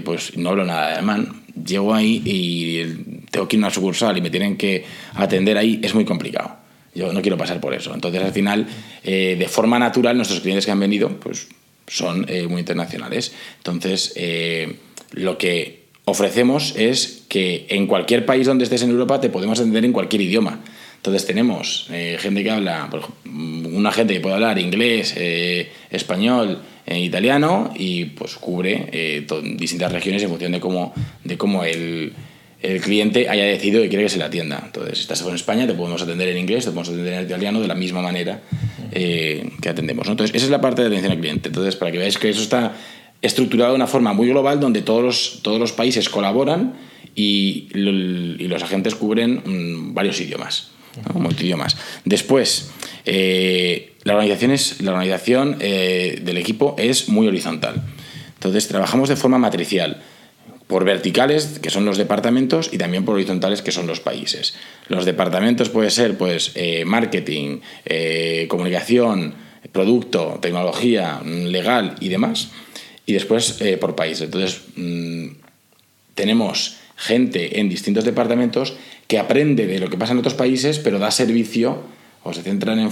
pues 0.03 0.35
no 0.37 0.49
hablo 0.49 0.65
nada 0.65 0.89
de 0.89 0.93
alemán. 0.95 1.38
Llego 1.65 1.93
ahí 1.93 2.21
y 2.25 2.83
tengo 3.31 3.47
que 3.47 3.55
ir 3.55 3.63
a 3.63 3.65
una 3.67 3.73
sucursal 3.73 4.17
y 4.17 4.21
me 4.21 4.29
tienen 4.29 4.57
que 4.57 4.85
atender 5.15 5.57
ahí, 5.57 5.79
es 5.83 5.93
muy 5.93 6.05
complicado 6.05 6.59
yo 6.93 7.13
no 7.13 7.21
quiero 7.21 7.37
pasar 7.37 7.59
por 7.59 7.73
eso. 7.73 7.93
Entonces, 7.93 8.21
al 8.21 8.33
final, 8.33 8.67
eh, 9.03 9.35
de 9.37 9.47
forma 9.47 9.79
natural, 9.79 10.15
nuestros 10.15 10.41
clientes 10.41 10.65
que 10.65 10.71
han 10.71 10.79
venido, 10.79 11.09
pues 11.19 11.47
son 11.87 12.25
eh, 12.27 12.47
muy 12.47 12.59
internacionales. 12.59 13.33
Entonces, 13.57 14.13
eh, 14.15 14.75
lo 15.11 15.37
que 15.37 15.83
ofrecemos 16.05 16.75
es 16.75 17.23
que 17.29 17.67
en 17.69 17.87
cualquier 17.87 18.25
país 18.25 18.47
donde 18.47 18.63
estés 18.63 18.81
en 18.83 18.89
Europa 18.89 19.21
te 19.21 19.29
podemos 19.29 19.59
atender 19.59 19.85
en 19.85 19.93
cualquier 19.93 20.21
idioma. 20.21 20.59
Entonces 20.97 21.25
tenemos 21.25 21.87
gente 22.17 22.43
que 22.43 22.51
habla, 22.51 22.89
una 23.23 23.91
gente 23.93 24.13
que 24.13 24.19
puede 24.19 24.35
hablar 24.35 24.59
inglés, 24.59 25.15
español, 25.89 26.61
italiano 26.97 27.71
y 27.75 28.05
pues 28.05 28.35
cubre 28.35 29.25
distintas 29.55 29.91
regiones 29.91 30.23
en 30.23 30.29
función 30.29 30.51
de 30.51 30.59
cómo, 30.59 30.93
de 31.23 31.37
cómo 31.37 31.63
el, 31.63 32.13
el 32.61 32.81
cliente 32.81 33.29
haya 33.29 33.45
decidido 33.45 33.81
que 33.81 33.89
quiere 33.89 34.03
que 34.03 34.09
se 34.09 34.17
le 34.17 34.25
atienda. 34.25 34.61
Entonces, 34.65 34.97
si 34.97 35.01
estás 35.03 35.21
en 35.21 35.35
España, 35.35 35.65
te 35.65 35.73
podemos 35.73 36.01
atender 36.01 36.27
en 36.29 36.37
inglés, 36.37 36.65
te 36.65 36.71
podemos 36.71 36.89
atender 36.89 37.13
en 37.13 37.25
italiano 37.25 37.61
de 37.61 37.67
la 37.67 37.75
misma 37.75 38.01
manera 38.01 38.41
eh, 38.91 39.49
que 39.61 39.69
atendemos. 39.69 40.07
Entonces, 40.07 40.35
esa 40.35 40.45
es 40.45 40.51
la 40.51 40.59
parte 40.59 40.81
de 40.81 40.87
atención 40.87 41.11
al 41.13 41.19
cliente. 41.19 41.49
Entonces, 41.49 41.75
para 41.75 41.91
que 41.91 41.99
veáis 41.99 42.17
que 42.17 42.29
eso 42.29 42.41
está 42.41 42.73
estructurado 43.21 43.71
de 43.71 43.75
una 43.75 43.87
forma 43.87 44.13
muy 44.13 44.27
global 44.29 44.59
donde 44.59 44.81
todos 44.81 45.03
los, 45.03 45.39
todos 45.41 45.59
los 45.59 45.71
países 45.71 46.09
colaboran 46.09 46.73
y, 47.15 47.69
los 47.73 48.63
agentes 48.63 48.95
cubren 48.95 49.41
mm, 49.45 49.93
varios 49.93 50.19
idiomas, 50.19 50.71
multidiomas. 51.13 51.77
Después, 52.05 52.71
eh, 53.05 53.93
la 54.03 54.13
organización, 54.13 54.51
es, 54.51 54.81
la 54.81 54.91
organización 54.91 55.57
eh, 55.59 56.19
del 56.23 56.37
equipo 56.37 56.75
es 56.77 57.09
muy 57.09 57.27
horizontal. 57.27 57.81
Entonces, 58.35 58.67
trabajamos 58.67 59.09
de 59.09 59.15
forma 59.15 59.37
matricial 59.37 60.01
por 60.67 60.85
verticales, 60.85 61.59
que 61.59 61.69
son 61.69 61.85
los 61.85 61.97
departamentos, 61.97 62.69
y 62.71 62.77
también 62.77 63.03
por 63.03 63.15
horizontales, 63.15 63.61
que 63.61 63.71
son 63.71 63.87
los 63.87 63.99
países. 63.99 64.53
Los 64.87 65.03
departamentos 65.05 65.69
puede 65.69 65.89
ser 65.89 66.17
pues, 66.17 66.51
eh, 66.55 66.85
marketing, 66.85 67.59
comunicación, 68.47 69.33
producto, 69.71 70.37
tecnología, 70.41 71.21
legal 71.25 71.95
y 71.99 72.09
demás, 72.09 72.49
y 73.05 73.13
después 73.13 73.59
por 73.81 73.95
país. 73.95 74.21
Entonces, 74.21 74.61
mm, 74.75 75.27
tenemos 76.13 76.77
gente 76.99 77.59
en 77.59 77.69
distintos 77.69 78.03
departamentos 78.03 78.75
que 79.09 79.17
aprende 79.17 79.65
de 79.65 79.79
lo 79.79 79.89
que 79.89 79.97
pasa 79.97 80.13
en 80.13 80.19
otros 80.19 80.35
países, 80.35 80.77
pero 80.77 80.99
da 80.99 81.09
servicio 81.09 81.81
o 82.21 82.29
se 82.31 82.43
centra 82.43 82.77
en, 82.77 82.91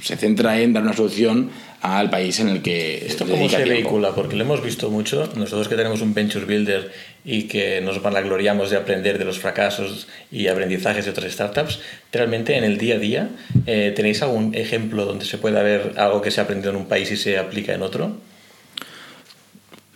se 0.00 0.16
centra 0.16 0.60
en 0.60 0.72
dar 0.72 0.84
una 0.84 0.92
solución 0.92 1.50
al 1.80 2.10
país 2.10 2.38
en 2.38 2.48
el 2.48 2.62
que 2.62 3.04
esto 3.04 3.26
cómo 3.26 3.48
se 3.48 3.64
vehicula 3.64 4.14
porque 4.14 4.36
lo 4.36 4.44
hemos 4.44 4.62
visto 4.62 4.88
mucho. 4.88 5.28
Nosotros 5.34 5.66
que 5.66 5.74
tenemos 5.74 6.00
un 6.00 6.14
venture 6.14 6.44
builder 6.44 6.92
y 7.24 7.48
que 7.48 7.80
nos 7.80 8.00
vanagloriamos 8.00 8.70
de 8.70 8.76
aprender 8.76 9.18
de 9.18 9.24
los 9.24 9.40
fracasos 9.40 10.06
y 10.30 10.46
aprendizajes 10.46 11.06
de 11.06 11.10
otras 11.10 11.32
startups 11.32 11.80
realmente 12.12 12.56
en 12.56 12.62
el 12.62 12.78
día 12.78 12.94
a 12.94 12.98
día 12.98 13.30
eh, 13.66 13.92
tenéis 13.96 14.22
algún 14.22 14.54
ejemplo 14.54 15.06
donde 15.06 15.24
se 15.24 15.38
pueda 15.38 15.64
ver 15.64 15.94
algo 15.96 16.22
que 16.22 16.30
se 16.30 16.40
ha 16.40 16.44
aprendido 16.44 16.70
en 16.70 16.76
un 16.76 16.86
país 16.86 17.10
y 17.10 17.16
se 17.16 17.36
aplica 17.36 17.74
en 17.74 17.82
otro 17.82 18.16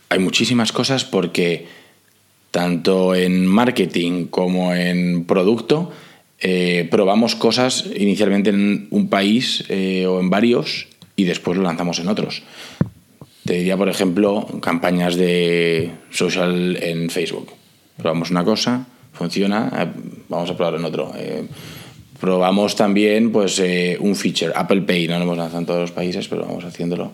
hay 0.08 0.18
muchísimas 0.18 0.72
cosas 0.72 1.04
porque 1.04 1.66
tanto 2.56 3.14
en 3.14 3.44
marketing 3.44 4.28
como 4.28 4.72
en 4.72 5.26
producto 5.26 5.92
eh, 6.40 6.88
probamos 6.90 7.36
cosas 7.36 7.84
inicialmente 7.94 8.48
en 8.48 8.88
un 8.90 9.10
país 9.10 9.62
eh, 9.68 10.06
o 10.06 10.20
en 10.20 10.30
varios 10.30 10.88
y 11.16 11.24
después 11.24 11.58
lo 11.58 11.64
lanzamos 11.64 11.98
en 11.98 12.08
otros. 12.08 12.42
Te 13.44 13.58
diría, 13.58 13.76
por 13.76 13.90
ejemplo, 13.90 14.46
campañas 14.62 15.16
de 15.16 15.90
social 16.08 16.78
en 16.80 17.10
Facebook. 17.10 17.52
Probamos 17.98 18.30
una 18.30 18.42
cosa, 18.42 18.86
funciona, 19.12 19.70
eh, 19.78 19.88
vamos 20.30 20.48
a 20.48 20.56
probar 20.56 20.76
en 20.76 20.86
otro. 20.86 21.12
Probamos 22.18 22.74
también 22.74 23.32
pues, 23.32 23.60
un 24.00 24.16
feature, 24.16 24.52
Apple 24.54 24.80
Pay, 24.80 25.08
no 25.08 25.18
lo 25.18 25.24
hemos 25.24 25.36
lanzado 25.36 25.58
en 25.58 25.66
todos 25.66 25.80
los 25.80 25.92
países, 25.92 26.26
pero 26.26 26.46
vamos 26.46 26.64
haciéndolo. 26.64 27.12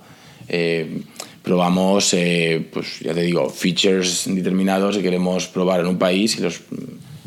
Probamos, 1.43 2.15
pues 2.73 3.01
ya 3.01 3.15
te 3.15 3.23
digo, 3.23 3.51
features 3.51 4.25
determinados 4.27 4.97
que 4.97 5.03
queremos 5.03 5.49
probar 5.49 5.81
en 5.81 5.87
un 5.87 5.99
país 5.99 6.39
y 6.39 6.43
los 6.43 6.61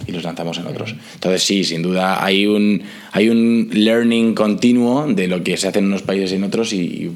y 0.08 0.12
los 0.12 0.23
lanzamos 0.23 0.58
en 0.58 0.67
otros. 0.67 0.95
Entonces 1.15 1.43
sí, 1.43 1.63
sin 1.63 1.82
duda 1.82 2.23
hay 2.23 2.45
un, 2.45 2.84
hay 3.12 3.30
un 3.30 3.69
learning 3.71 4.34
continuo 4.34 5.08
de 5.08 5.28
lo 5.28 5.43
que 5.43 5.58
se 5.58 5.67
hace 5.67 5.80
en 5.80 5.86
unos 5.86 6.01
países 6.01 6.32
y 6.32 6.36
en 6.36 6.43
otros 6.43 6.73
y, 6.73 7.12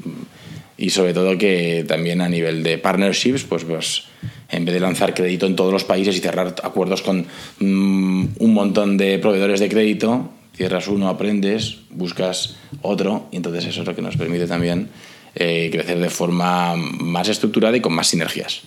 y 0.76 0.90
sobre 0.90 1.14
todo 1.14 1.38
que 1.38 1.84
también 1.86 2.20
a 2.20 2.28
nivel 2.28 2.62
de 2.62 2.78
partnerships, 2.78 3.44
pues, 3.44 3.64
pues 3.64 4.04
en 4.50 4.64
vez 4.64 4.74
de 4.74 4.80
lanzar 4.80 5.14
crédito 5.14 5.46
en 5.46 5.56
todos 5.56 5.72
los 5.72 5.84
países 5.84 6.16
y 6.16 6.20
cerrar 6.20 6.54
acuerdos 6.62 7.02
con 7.02 7.26
mm, 7.60 8.24
un 8.38 8.54
montón 8.54 8.96
de 8.96 9.18
proveedores 9.18 9.60
de 9.60 9.68
crédito, 9.68 10.30
cierras 10.56 10.88
uno, 10.88 11.08
aprendes, 11.08 11.78
buscas 11.90 12.56
otro 12.82 13.28
y 13.30 13.36
entonces 13.36 13.66
eso 13.66 13.82
es 13.82 13.86
lo 13.86 13.94
que 13.94 14.02
nos 14.02 14.16
permite 14.16 14.46
también 14.46 14.88
eh, 15.34 15.68
crecer 15.72 15.98
de 15.98 16.10
forma 16.10 16.76
más 16.76 17.28
estructurada 17.28 17.76
y 17.76 17.80
con 17.80 17.92
más 17.92 18.08
sinergias. 18.08 18.62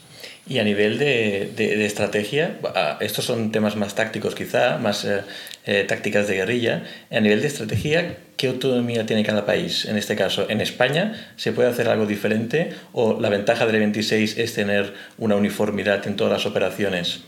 Y 0.47 0.60
a 0.60 0.63
nivel 0.65 0.97
de, 0.97 1.54
de, 1.56 1.86
estrategia, 1.86 2.60
estos 2.99 3.23
son 3.23 3.54
temas 3.54 3.78
más 3.78 3.95
tácticos 3.95 4.36
quizá, 4.36 4.78
más 4.78 5.06
eh, 5.06 5.21
eh, 5.65 5.86
tácticas 5.88 6.28
de 6.28 6.36
guerrilla. 6.36 6.84
A 7.10 7.21
nivel 7.21 7.41
de 7.41 7.47
estrategia, 7.47 8.17
¿qué 8.36 8.47
autonomía 8.47 9.06
tiene 9.06 9.23
cada 9.23 9.45
país? 9.45 9.86
En 9.86 9.95
este 9.95 10.17
caso, 10.17 10.45
en 10.49 10.60
España, 10.60 11.32
¿se 11.38 11.54
puede 11.54 11.69
hacer 11.69 11.88
algo 11.88 12.06
diferente 12.06 12.71
o 12.91 13.21
la 13.21 13.30
ventaja 13.30 13.65
del 13.65 13.80
26 13.80 14.38
es 14.38 14.54
tener 14.54 14.93
una 15.17 15.38
uniformidad 15.38 16.06
en 16.08 16.17
todas 16.17 16.34
las 16.34 16.45
operaciones? 16.45 17.21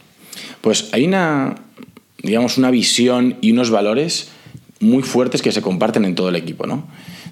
Pues 0.59 0.89
hay 0.91 1.05
una, 1.05 1.55
digamos, 2.21 2.57
una 2.57 2.69
visión 2.69 3.37
y 3.39 3.53
unos 3.53 3.69
valores 3.69 4.29
muy 4.81 5.03
fuertes 5.03 5.41
que 5.41 5.53
se 5.53 5.61
comparten 5.61 6.03
en 6.03 6.15
todo 6.15 6.27
el 6.27 6.35
equipo, 6.35 6.67
¿no? 6.67 6.85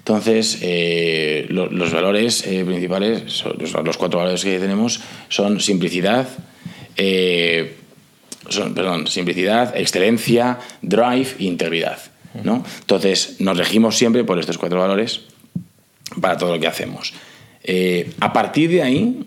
Entonces, 0.06 0.58
eh, 0.60 1.46
los 1.48 1.90
valores 1.90 2.46
eh, 2.46 2.62
principales, 2.66 3.42
los, 3.58 3.96
cuatro 3.96 4.18
valores 4.18 4.44
que 4.44 4.58
tenemos 4.58 5.00
son 5.30 5.60
simplicidad, 5.60 6.28
eh, 6.98 7.74
son, 8.50 8.74
perdón, 8.74 9.06
simplicidad, 9.06 9.74
excelencia, 9.74 10.58
drive 10.82 11.28
e 11.38 11.44
integridad. 11.44 11.98
¿no? 12.42 12.62
Entonces, 12.80 13.36
nos 13.38 13.56
regimos 13.56 13.96
siempre 13.96 14.24
por 14.24 14.38
estos 14.38 14.58
cuatro 14.58 14.78
valores 14.78 15.22
para 16.20 16.36
todo 16.36 16.52
lo 16.52 16.60
que 16.60 16.66
hacemos. 16.66 17.14
a 18.20 18.32
partir 18.34 18.68
de 18.68 18.82
ahí, 18.82 19.26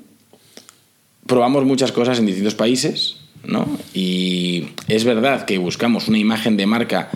probamos 1.25 1.65
muchas 1.65 1.91
cosas 1.91 2.19
en 2.19 2.27
distintos 2.27 2.53
países, 2.53 3.21
¿no? 3.43 3.67
Y 3.95 4.67
es 4.87 5.05
verdad 5.05 5.45
que 5.45 5.57
buscamos 5.57 6.07
una 6.07 6.19
imagen 6.19 6.55
de 6.55 6.67
marca 6.67 7.09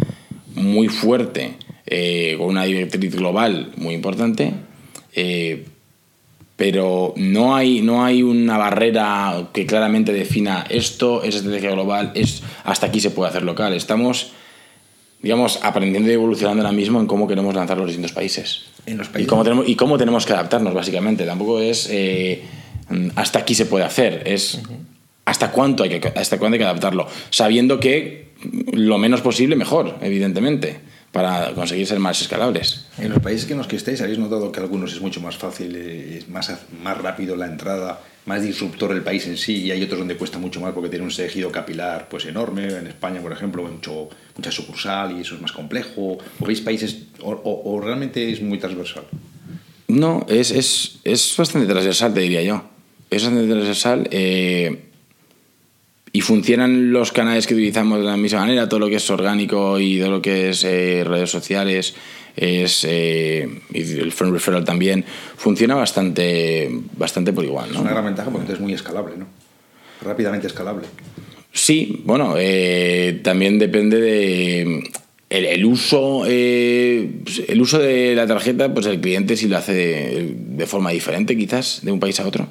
muy 0.56 0.88
fuerte 0.88 1.58
eh, 1.94 2.36
con 2.38 2.48
una 2.48 2.64
directriz 2.64 3.14
global 3.14 3.74
muy 3.76 3.94
importante, 3.94 4.54
eh, 5.14 5.66
pero 6.56 7.14
no 7.18 7.54
hay, 7.54 7.82
no 7.82 8.06
hay 8.06 8.24
una 8.24 8.58
barrera 8.58 9.50
que 9.52 9.66
claramente 9.66 10.14
defina 10.14 10.66
esto 10.70 11.22
es 11.22 11.36
estrategia 11.36 11.72
global, 11.72 12.14
es 12.16 12.44
hasta 12.64 12.88
aquí 12.88 13.02
se 13.02 13.10
puede 13.10 13.32
hacer 13.32 13.44
local. 13.44 13.74
Estamos, 13.74 14.32
digamos, 15.22 15.60
aprendiendo 15.64 16.10
y 16.10 16.14
evolucionando 16.14 16.64
ahora 16.64 16.72
mismo 16.72 16.98
en 17.02 17.08
cómo 17.08 17.28
queremos 17.28 17.54
lanzar 17.54 17.78
los 17.78 17.88
distintos 17.88 18.14
países. 18.14 18.62
En 18.86 18.98
los 18.98 19.10
países. 19.10 19.26
Y, 19.26 19.30
cómo 19.30 19.44
tenemos, 19.44 19.68
y 19.68 19.76
cómo 19.76 19.98
tenemos 19.98 20.26
que 20.26 20.32
adaptarnos, 20.32 20.74
básicamente. 20.74 21.26
Tampoco 21.26 21.60
es 21.60 21.90
eh, 21.92 22.42
hasta 23.16 23.40
aquí 23.40 23.54
se 23.54 23.66
puede 23.66 23.84
hacer, 23.84 24.24
es 24.26 24.62
hasta, 25.26 25.52
cuánto 25.52 25.84
hay 25.84 26.00
que, 26.00 26.08
hasta 26.18 26.40
cuándo 26.40 26.56
hay 26.56 26.60
que 26.60 26.66
adaptarlo, 26.66 27.06
sabiendo 27.32 27.82
que 27.82 28.32
lo 28.72 28.98
menos 28.98 29.20
posible 29.20 29.58
mejor, 29.58 29.98
evidentemente 30.02 30.90
para 31.12 31.54
conseguir 31.54 31.86
ser 31.86 32.00
más 32.00 32.22
escalables. 32.22 32.86
En 32.98 33.10
los 33.10 33.20
países 33.20 33.46
que 33.46 33.56
nos 33.56 33.68
que 33.68 33.76
estéis, 33.76 34.02
¿habéis 34.02 34.20
notado 34.20 34.52
que 34.52 34.60
algunos 34.60 34.94
es 34.94 35.02
mucho 35.02 35.20
más 35.20 35.38
fácil, 35.38 35.76
eh, 35.76 36.18
es 36.18 36.30
más, 36.30 36.52
más 36.82 36.98
rápido 36.98 37.36
la 37.36 37.48
entrada, 37.48 38.00
más 38.26 38.42
disruptor 38.42 38.94
el 38.94 39.02
país 39.02 39.28
en 39.28 39.38
sí, 39.38 39.64
y 39.64 39.72
hay 39.72 39.84
otros 39.84 40.00
donde 40.00 40.16
cuesta 40.16 40.38
mucho 40.38 40.62
más 40.62 40.74
porque 40.74 40.90
tiene 40.90 41.04
un 41.04 41.14
tejido 41.14 41.52
capilar 41.52 42.08
pues 42.10 42.26
enorme? 42.26 42.68
En 42.68 42.88
España, 42.88 43.22
por 43.22 43.34
ejemplo, 43.34 43.64
mucho, 43.64 44.10
mucha 44.38 44.52
sucursal 44.52 45.18
y 45.18 45.22
eso 45.22 45.36
es 45.36 45.42
más 45.42 45.52
complejo. 45.52 46.18
¿O 46.40 46.46
veis 46.46 46.62
países, 46.62 46.98
o, 47.22 47.82
realmente 47.84 48.32
es 48.32 48.42
muy 48.42 48.58
transversal? 48.58 49.04
No, 49.90 50.26
es, 50.30 50.52
es, 50.52 51.00
es, 51.04 51.36
bastante 51.38 51.68
transversal, 51.68 52.14
te 52.14 52.22
diría 52.22 52.42
yo. 52.42 52.64
Es 53.10 53.24
bastante 53.24 53.52
transversal. 53.52 54.08
Eh, 54.12 54.91
y 56.14 56.22
funcionan 56.22 56.92
los 56.92 57.12
canales 57.12 57.48
que 57.48 57.54
utilizamos 57.54 58.00
de 58.00 58.06
la 58.06 58.18
misma 58.18 58.42
manera, 58.42 58.68
todo 58.68 58.82
lo 58.82 58.90
que 58.90 58.96
es 58.96 59.10
orgánico 59.10 59.80
y 59.80 60.00
todo 60.00 60.12
lo 60.12 60.22
que 60.22 60.50
es 60.50 60.64
eh, 60.64 61.04
redes 61.06 61.30
sociales 61.30 61.96
es 62.36 62.86
eh, 62.90 63.48
y 63.74 63.80
el 63.80 64.12
friend 64.12 64.34
referral 64.34 64.64
también 64.64 65.06
funciona 65.38 65.76
bastante 65.76 66.70
bastante 66.98 67.34
por 67.34 67.46
igual. 67.46 67.70
¿no? 67.70 67.76
Es 67.76 67.82
una 67.82 67.92
gran 67.92 68.06
ventaja 68.06 68.30
porque 68.30 68.54
es 68.54 68.60
muy 68.60 68.74
escalable, 68.74 69.18
¿no? 69.18 69.28
Rápidamente 70.02 70.48
escalable. 70.48 70.88
Sí, 71.54 72.02
bueno, 72.06 72.36
eh, 72.38 73.20
también 73.24 73.60
depende 73.60 74.00
de 74.00 74.84
el, 75.30 75.66
uso 75.66 76.26
el 76.26 77.60
uso 77.60 77.80
de 77.80 78.16
la 78.16 78.28
tarjeta, 78.28 78.74
pues 78.74 78.86
el 78.86 79.00
cliente 79.00 79.38
si 79.38 79.48
lo 79.48 79.58
hace 79.58 80.34
de 80.36 80.68
forma 80.68 80.92
diferente 80.92 81.38
quizás 81.38 81.82
de 81.84 81.92
un 81.92 82.00
país 82.00 82.20
a 82.20 82.28
otro. 82.28 82.48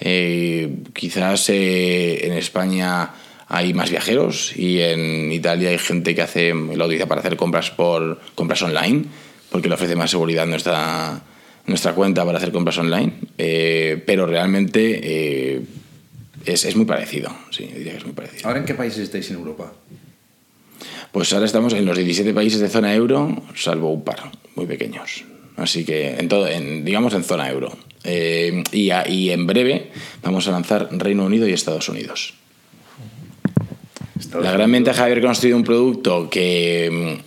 Eh, 0.00 0.82
quizás 0.94 1.48
eh, 1.50 2.26
en 2.26 2.32
España 2.32 3.10
hay 3.52 3.74
más 3.74 3.90
viajeros 3.90 4.56
y 4.56 4.80
en 4.80 5.32
Italia 5.32 5.70
hay 5.70 5.78
gente 5.78 6.14
que 6.14 6.22
hace 6.22 6.54
lo 6.54 6.86
utiliza 6.86 7.06
para 7.06 7.20
hacer 7.20 7.36
compras 7.36 7.70
por 7.70 8.20
compras 8.36 8.62
online 8.62 9.04
porque 9.50 9.68
le 9.68 9.74
ofrece 9.74 9.96
más 9.96 10.12
seguridad 10.12 10.46
nuestra 10.46 11.20
nuestra 11.66 11.92
cuenta 11.92 12.24
para 12.24 12.38
hacer 12.38 12.52
compras 12.52 12.78
online. 12.78 13.12
Eh, 13.36 14.02
pero 14.06 14.24
realmente 14.26 15.00
eh, 15.02 15.60
es, 16.46 16.64
es, 16.64 16.76
muy 16.76 16.86
parecido 16.86 17.36
sí 17.50 17.64
diría 17.64 17.92
que 17.92 17.98
es 17.98 18.04
muy 18.04 18.14
parecido. 18.14 18.46
Ahora 18.46 18.60
en 18.60 18.66
qué 18.66 18.74
países 18.74 19.00
estáis 19.00 19.28
en 19.30 19.36
Europa 19.36 19.72
pues 21.10 21.32
ahora 21.32 21.46
estamos 21.46 21.72
en 21.74 21.84
los 21.84 21.96
17 21.96 22.32
países 22.32 22.60
de 22.60 22.68
zona 22.68 22.94
euro 22.94 23.42
salvo 23.56 23.92
un 23.92 24.04
par 24.04 24.30
muy 24.54 24.66
pequeños 24.66 25.24
así 25.62 25.84
que 25.84 26.16
en 26.18 26.28
todo 26.28 26.48
en, 26.48 26.84
digamos 26.84 27.14
en 27.14 27.24
zona 27.24 27.48
euro 27.50 27.76
eh, 28.04 28.62
y, 28.72 28.90
a, 28.90 29.08
y 29.08 29.30
en 29.30 29.46
breve 29.46 29.90
vamos 30.22 30.48
a 30.48 30.52
lanzar 30.52 30.88
Reino 30.90 31.24
Unido 31.24 31.46
y 31.48 31.52
Estados 31.52 31.88
Unidos 31.88 32.34
la 34.40 34.52
gran 34.52 34.70
ventaja 34.70 35.04
de 35.04 35.12
haber 35.12 35.24
construido 35.24 35.56
un 35.56 35.64
producto 35.64 36.30
que, 36.30 37.18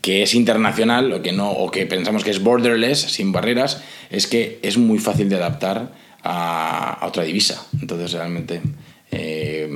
que 0.00 0.22
es 0.22 0.34
internacional 0.34 1.12
o 1.12 1.22
que, 1.22 1.32
no, 1.32 1.50
o 1.50 1.70
que 1.70 1.86
pensamos 1.86 2.24
que 2.24 2.30
es 2.30 2.42
borderless, 2.42 3.00
sin 3.00 3.32
barreras, 3.32 3.82
es 4.10 4.26
que 4.26 4.58
es 4.62 4.76
muy 4.76 4.98
fácil 4.98 5.28
de 5.28 5.36
adaptar 5.36 5.92
a, 6.22 6.94
a 6.94 7.06
otra 7.06 7.22
divisa. 7.22 7.66
Entonces, 7.80 8.12
realmente, 8.12 8.60
eh, 9.10 9.68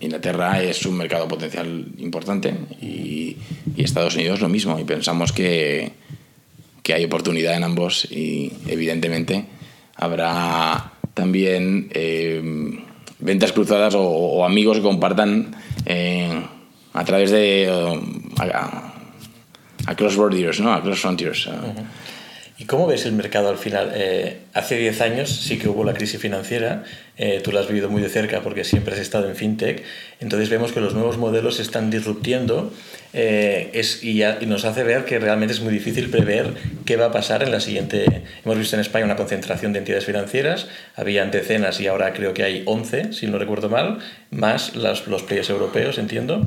Inglaterra 0.00 0.62
es 0.62 0.84
un 0.86 0.96
mercado 0.96 1.28
potencial 1.28 1.86
importante 1.98 2.54
y, 2.80 3.36
y, 3.76 3.84
Estados 3.84 4.14
Unidos 4.14 4.40
lo 4.40 4.48
mismo. 4.48 4.78
Y 4.78 4.84
pensamos 4.84 5.32
que, 5.32 5.92
que 6.84 6.94
hay 6.94 7.04
oportunidad 7.04 7.56
en 7.56 7.64
ambos 7.64 8.06
y, 8.08 8.52
evidentemente, 8.68 9.46
habrá 9.96 10.92
también. 11.14 11.90
Eh, 11.92 12.80
ventas 13.24 13.52
cruzadas 13.52 13.94
o, 13.94 14.02
o, 14.02 14.44
amigos 14.44 14.78
que 14.78 14.82
compartan 14.82 15.56
eh, 15.86 16.28
a 16.92 17.04
través 17.04 17.30
de 17.30 17.66
uh, 17.72 18.42
a, 18.42 18.92
across 19.86 20.16
borders, 20.16 20.60
¿no? 20.60 20.72
Across 20.72 21.00
frontiers. 21.00 21.46
Uh. 21.46 21.50
Uh 21.50 21.54
-huh. 21.54 21.84
¿Y 22.56 22.66
cómo 22.66 22.86
ves 22.86 23.04
el 23.04 23.12
mercado 23.12 23.48
al 23.48 23.58
final? 23.58 23.90
Eh, 23.94 24.38
hace 24.52 24.76
10 24.76 25.00
años 25.00 25.28
sí 25.28 25.58
que 25.58 25.68
hubo 25.68 25.82
la 25.82 25.92
crisis 25.92 26.20
financiera, 26.20 26.84
eh, 27.16 27.40
tú 27.42 27.50
la 27.50 27.60
has 27.60 27.66
vivido 27.66 27.90
muy 27.90 28.00
de 28.00 28.08
cerca 28.08 28.42
porque 28.42 28.62
siempre 28.62 28.94
has 28.94 29.00
estado 29.00 29.28
en 29.28 29.34
fintech, 29.34 29.82
entonces 30.20 30.50
vemos 30.50 30.70
que 30.70 30.80
los 30.80 30.94
nuevos 30.94 31.18
modelos 31.18 31.56
se 31.56 31.62
están 31.62 31.90
disruptiendo 31.90 32.72
eh, 33.12 33.70
es, 33.74 34.04
y, 34.04 34.22
y, 34.22 34.46
nos 34.46 34.64
hace 34.64 34.84
ver 34.84 35.04
que 35.04 35.18
realmente 35.18 35.52
es 35.52 35.60
muy 35.60 35.72
difícil 35.72 36.10
prever 36.10 36.54
qué 36.84 36.96
va 36.96 37.06
a 37.06 37.12
pasar 37.12 37.42
en 37.42 37.50
la 37.50 37.60
siguiente... 37.60 38.22
Hemos 38.44 38.58
visto 38.58 38.76
en 38.76 38.80
España 38.80 39.04
una 39.04 39.16
concentración 39.16 39.72
de 39.72 39.80
entidades 39.80 40.04
financieras, 40.04 40.68
había 40.94 41.24
decenas 41.26 41.80
y 41.80 41.88
ahora 41.88 42.12
creo 42.12 42.34
que 42.34 42.44
hay 42.44 42.62
11, 42.66 43.12
si 43.12 43.26
no 43.26 43.38
recuerdo 43.38 43.68
mal, 43.68 43.98
más 44.30 44.76
los, 44.76 45.06
los 45.08 45.22
players 45.22 45.50
europeos, 45.50 45.98
entiendo. 45.98 46.46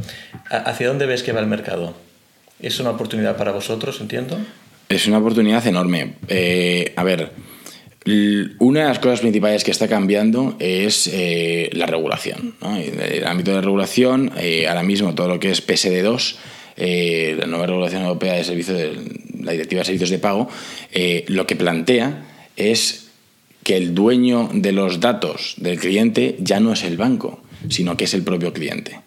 ¿Hacia 0.50 0.88
dónde 0.88 1.06
ves 1.06 1.24
que 1.24 1.34
va 1.34 1.40
el 1.40 1.48
mercado? 1.48 1.96
¿Es 2.62 2.80
una 2.80 2.92
oportunidad 2.92 3.38
para 3.38 3.52
vosotros, 3.52 4.02
entiendo? 4.02 4.38
Es 4.90 5.08
una 5.08 5.18
oportunidad 5.18 5.66
enorme. 5.68 6.14
Eh, 6.28 6.94
a 6.96 7.04
ver, 7.04 7.32
una 8.60 8.82
de 8.82 8.86
las 8.88 9.00
cosas 9.00 9.20
principales 9.20 9.64
que 9.64 9.72
está 9.72 9.88
cambiando 9.88 10.56
es 10.60 11.10
eh, 11.12 11.70
la 11.74 11.86
regulación. 11.86 12.56
¿no? 12.62 12.78
El 12.78 13.28
ámbito 13.28 13.54
de 13.54 13.62
regulación, 13.62 14.32
eh, 14.38 14.68
ahora 14.68 14.84
mismo 14.84 15.14
todo 15.14 15.28
lo 15.28 15.40
que 15.40 15.52
es 15.52 15.66
PSD2, 15.66 16.36
eh, 16.78 17.36
la 17.40 17.48
nueva 17.48 17.66
regulación 17.66 18.04
europea 18.04 18.36
de 18.36 18.44
servicios 18.44 18.78
de 18.78 18.94
la 19.42 19.52
Directiva 19.52 19.80
de 19.80 19.86
Servicios 19.86 20.12
de 20.12 20.20
Pago, 20.20 20.48
eh, 20.92 21.26
lo 21.28 21.48
que 21.48 21.56
plantea 21.56 22.24
es 22.56 23.08
que 23.64 23.76
el 23.76 23.96
dueño 23.96 24.50
de 24.54 24.72
los 24.72 25.00
datos 25.00 25.56
del 25.58 25.80
cliente 25.80 26.38
ya 26.40 26.60
no 26.60 26.74
es 26.74 26.84
el 26.84 26.96
banco, 26.96 27.42
sino 27.68 27.98
que 27.98 28.06
es 28.06 28.14
el 28.14 28.22
propio 28.22 28.54
cliente. 28.54 29.00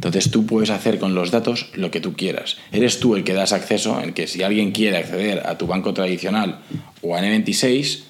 Entonces 0.00 0.30
tú 0.30 0.46
puedes 0.46 0.70
hacer 0.70 0.98
con 0.98 1.14
los 1.14 1.30
datos 1.30 1.66
lo 1.74 1.90
que 1.90 2.00
tú 2.00 2.14
quieras. 2.14 2.56
Eres 2.72 3.00
tú 3.00 3.16
el 3.16 3.22
que 3.22 3.34
das 3.34 3.52
acceso, 3.52 4.00
en 4.00 4.14
que 4.14 4.26
si 4.28 4.42
alguien 4.42 4.72
quiere 4.72 4.96
acceder 4.96 5.46
a 5.46 5.58
tu 5.58 5.66
banco 5.66 5.92
tradicional 5.92 6.60
o 7.02 7.14
a 7.14 7.20
N26, 7.20 8.04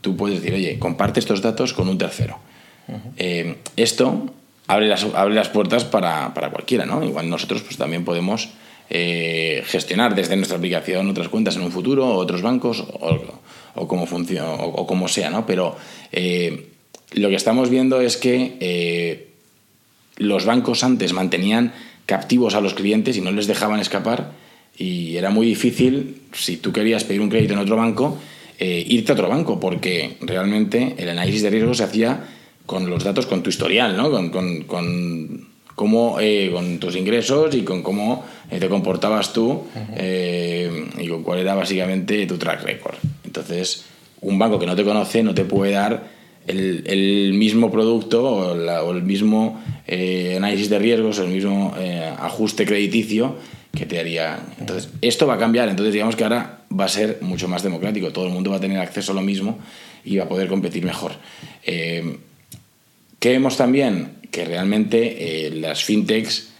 tú 0.00 0.16
puedes 0.16 0.40
decir, 0.40 0.54
oye, 0.54 0.78
comparte 0.78 1.18
estos 1.18 1.42
datos 1.42 1.72
con 1.72 1.88
un 1.88 1.98
tercero. 1.98 2.38
Uh 2.86 2.92
-huh. 2.92 2.98
eh, 3.16 3.56
esto 3.74 4.30
abre 4.68 4.86
las, 4.86 5.02
abre 5.12 5.34
las 5.34 5.48
puertas 5.48 5.84
para, 5.84 6.32
para, 6.34 6.50
cualquiera, 6.50 6.86
¿no? 6.86 7.02
Igual 7.02 7.28
nosotros 7.28 7.62
pues, 7.62 7.78
también 7.78 8.04
podemos 8.04 8.50
eh, 8.88 9.64
gestionar 9.66 10.14
desde 10.14 10.36
nuestra 10.36 10.58
aplicación 10.58 11.10
otras 11.10 11.26
cuentas 11.26 11.56
en 11.56 11.62
un 11.62 11.72
futuro, 11.72 12.06
o 12.06 12.14
otros 12.14 12.42
bancos, 12.42 12.78
o, 12.78 13.18
o 13.74 13.88
como, 13.88 14.06
funciona, 14.06 14.50
o, 14.50 14.68
o, 14.68 14.86
como 14.86 15.08
sea, 15.08 15.30
¿no? 15.30 15.46
Pero 15.46 15.76
eh, 16.12 16.68
lo 17.10 17.28
que 17.28 17.34
estamos 17.34 17.70
viendo 17.70 18.00
es 18.00 18.16
que 18.16 19.33
los 20.16 20.44
bancos 20.44 20.84
antes 20.84 21.12
mantenían 21.12 21.72
captivos 22.06 22.54
a 22.54 22.60
los 22.60 22.74
clientes 22.74 23.16
y 23.16 23.20
no 23.20 23.30
les 23.32 23.46
dejaban 23.46 23.80
escapar 23.80 24.32
y 24.76 25.16
era 25.16 25.30
muy 25.30 25.46
difícil, 25.46 26.22
si 26.32 26.56
tú 26.56 26.72
querías 26.72 27.04
pedir 27.04 27.20
un 27.20 27.28
crédito 27.28 27.54
en 27.54 27.60
otro 27.60 27.76
banco, 27.76 28.18
eh, 28.58 28.84
irte 28.88 29.12
a 29.12 29.14
otro 29.14 29.28
banco, 29.28 29.60
porque 29.60 30.16
realmente 30.20 30.94
el 30.98 31.08
análisis 31.08 31.42
de 31.42 31.50
riesgo 31.50 31.74
se 31.74 31.84
hacía 31.84 32.24
con 32.66 32.88
los 32.90 33.04
datos, 33.04 33.26
con 33.26 33.42
tu 33.42 33.50
historial, 33.50 33.96
¿no? 33.96 34.10
con, 34.10 34.30
con, 34.30 34.62
con 34.62 35.48
cómo, 35.74 36.18
eh, 36.20 36.50
con 36.52 36.78
tus 36.78 36.96
ingresos 36.96 37.54
y 37.54 37.62
con 37.62 37.82
cómo 37.82 38.24
eh, 38.50 38.58
te 38.58 38.68
comportabas 38.68 39.32
tú 39.32 39.64
-huh. 39.74 41.00
y 41.00 41.08
con 41.08 41.22
cuál 41.22 41.40
era 41.40 41.54
básicamente 41.54 42.26
tu 42.26 42.36
track 42.36 42.64
record. 42.64 42.96
Entonces, 43.24 43.84
un 44.22 44.38
banco 44.38 44.58
que 44.58 44.66
no 44.66 44.74
te 44.74 44.84
conoce 44.84 45.22
no 45.22 45.34
te 45.34 45.44
puede 45.44 45.72
dar 45.72 46.13
el, 46.46 47.32
mismo 47.34 47.70
producto 47.70 48.22
o, 48.22 48.52
o 48.52 48.92
el 48.92 49.02
mismo 49.02 49.62
eh, 49.86 50.34
análisis 50.36 50.68
de 50.68 50.78
riesgos, 50.78 51.18
el 51.18 51.28
mismo 51.28 51.74
eh, 51.78 52.12
ajuste 52.18 52.66
crediticio 52.66 53.36
que 53.74 53.86
te 53.86 53.98
haría. 53.98 54.38
Entonces, 54.58 54.90
esto 55.00 55.26
va 55.26 55.34
a 55.34 55.38
cambiar. 55.38 55.68
Entonces, 55.68 55.92
digamos 55.92 56.16
que 56.16 56.24
ahora 56.24 56.60
va 56.78 56.84
a 56.84 56.88
ser 56.88 57.18
mucho 57.20 57.48
más 57.48 57.62
democrático. 57.62 58.12
Todo 58.12 58.26
el 58.26 58.32
mundo 58.32 58.50
va 58.50 58.56
a 58.56 58.60
tener 58.60 58.78
acceso 58.78 59.12
a 59.12 59.14
lo 59.14 59.22
mismo 59.22 59.58
y 60.04 60.16
va 60.16 60.24
a 60.24 60.28
poder 60.28 60.48
competir 60.48 60.84
mejor. 60.84 61.12
Eh, 61.64 62.18
¿Qué 63.18 63.30
vemos 63.30 63.56
también? 63.56 64.18
Que 64.30 64.44
realmente 64.44 65.46
eh, 65.46 65.50
las 65.50 65.84
fintechs, 65.84 66.50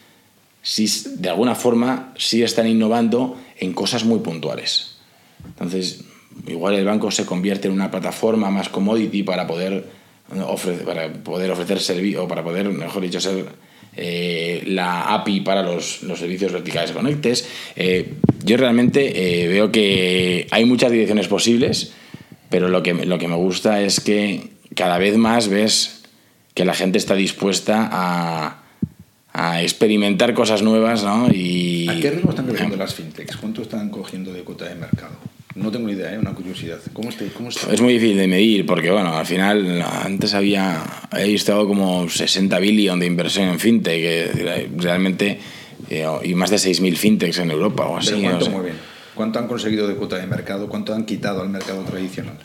de 1.17 1.29
alguna 1.29 1.55
forma, 1.55 2.15
sí 2.17 2.43
están 2.43 2.67
innovando 2.67 3.39
en 3.59 3.73
cosas 3.73 4.05
muy 4.05 4.21
puntuales. 4.21 4.97
Entonces, 5.47 6.05
igual 6.47 6.75
el 6.75 6.85
banco 6.85 7.11
se 7.11 7.27
convierte 7.27 7.69
en 7.69 7.75
una 7.75 7.91
plataforma 7.91 8.51
más 8.51 8.69
commodity 8.69 9.23
para 9.23 9.47
poder 9.47 9.85
ofrecer, 10.47 10.85
para 10.85 11.13
poder 11.13 11.51
ofrecer 11.51 11.81
servicio, 11.81 12.25
o 12.25 12.29
para 12.29 12.43
poder, 12.43 12.69
mejor 12.69 13.03
dicho, 13.03 13.21
ser 13.21 13.47
eh, 13.97 14.63
la 14.67 15.15
API 15.15 15.41
para 15.41 15.63
los, 15.63 16.03
los 16.03 16.19
servicios 16.19 16.53
verticales 16.53 16.93
conectes. 16.93 17.47
Eh, 17.77 18.15
yo 18.45 18.57
realmente 18.57 19.45
eh, 19.45 19.49
veo 19.49 19.71
que 19.71 20.47
hay 20.51 20.65
muchas 20.65 20.91
direcciones 20.91 21.29
posibles, 21.29 21.93
pero 22.51 22.69
lo 22.69 22.83
que, 22.83 22.95
lo 22.95 23.19
que 23.19 23.29
me 23.29 23.37
gusta 23.37 23.81
es 23.81 24.01
que 24.01 24.51
cada 24.75 24.99
vez 24.99 25.17
más 25.17 25.49
ves 25.49 26.03
que 26.55 26.65
la 26.65 26.75
gente 26.75 26.99
está 26.99 27.15
dispuesta 27.15 27.89
a, 27.91 28.63
a 29.33 29.63
experimentar 29.63 30.35
cosas 30.35 30.63
nuevas, 30.63 31.03
¿no? 31.03 31.29
Y, 31.33 31.89
¿A 31.89 32.01
qué 32.01 32.11
ritmo 32.11 32.31
están 32.31 32.47
creciendo 32.47 32.77
las 32.77 32.95
fintechs? 32.95 33.37
¿Cuánto 33.37 33.63
están 33.63 33.91
cogiendo 33.91 34.33
de 34.33 34.43
cuota 34.43 34.69
de 34.69 34.75
mercado? 34.77 35.17
No 35.55 35.71
tengo 35.71 35.87
ni 35.87 35.93
idea, 35.93 36.13
¿eh? 36.13 36.19
una 36.19 36.35
curiosidad. 36.35 36.79
¿Cómo 36.93 37.11
está, 37.11 37.25
cómo 37.37 37.49
está? 37.49 37.73
Es 37.73 37.81
muy 37.81 37.93
difícil 37.93 38.17
de 38.17 38.27
medir 38.27 38.67
porque, 38.67 38.91
bueno, 38.91 39.17
al 39.17 39.25
final 39.25 39.83
antes 39.83 40.35
había, 40.35 40.83
he 41.17 41.33
estado 41.33 41.67
como 41.69 42.09
60 42.09 42.59
billion 42.59 42.99
de 42.99 43.07
inversión 43.07 43.49
en 43.49 43.61
fintech, 43.61 44.01
que 44.01 44.69
realmente, 44.77 45.39
eh, 45.91 46.07
y 46.25 46.35
más 46.35 46.51
de 46.51 46.57
6.000 46.57 46.97
fintechs 46.97 47.39
en 47.39 47.53
Europa 47.53 47.87
o 47.87 47.97
así. 47.97 48.15
Pero 48.17 48.23
¿cuánto 48.23 48.51
no 48.51 48.65
sé. 48.65 48.73
¿Cuánto 49.15 49.39
han 49.39 49.47
conseguido 49.47 49.87
de 49.87 49.95
cuota 49.95 50.17
de 50.17 50.27
mercado? 50.27 50.69
¿Cuánto 50.69 50.93
han 50.93 51.05
quitado 51.05 51.43
al 51.43 51.49
mercado 51.49 51.83
tradicional? 51.83 52.37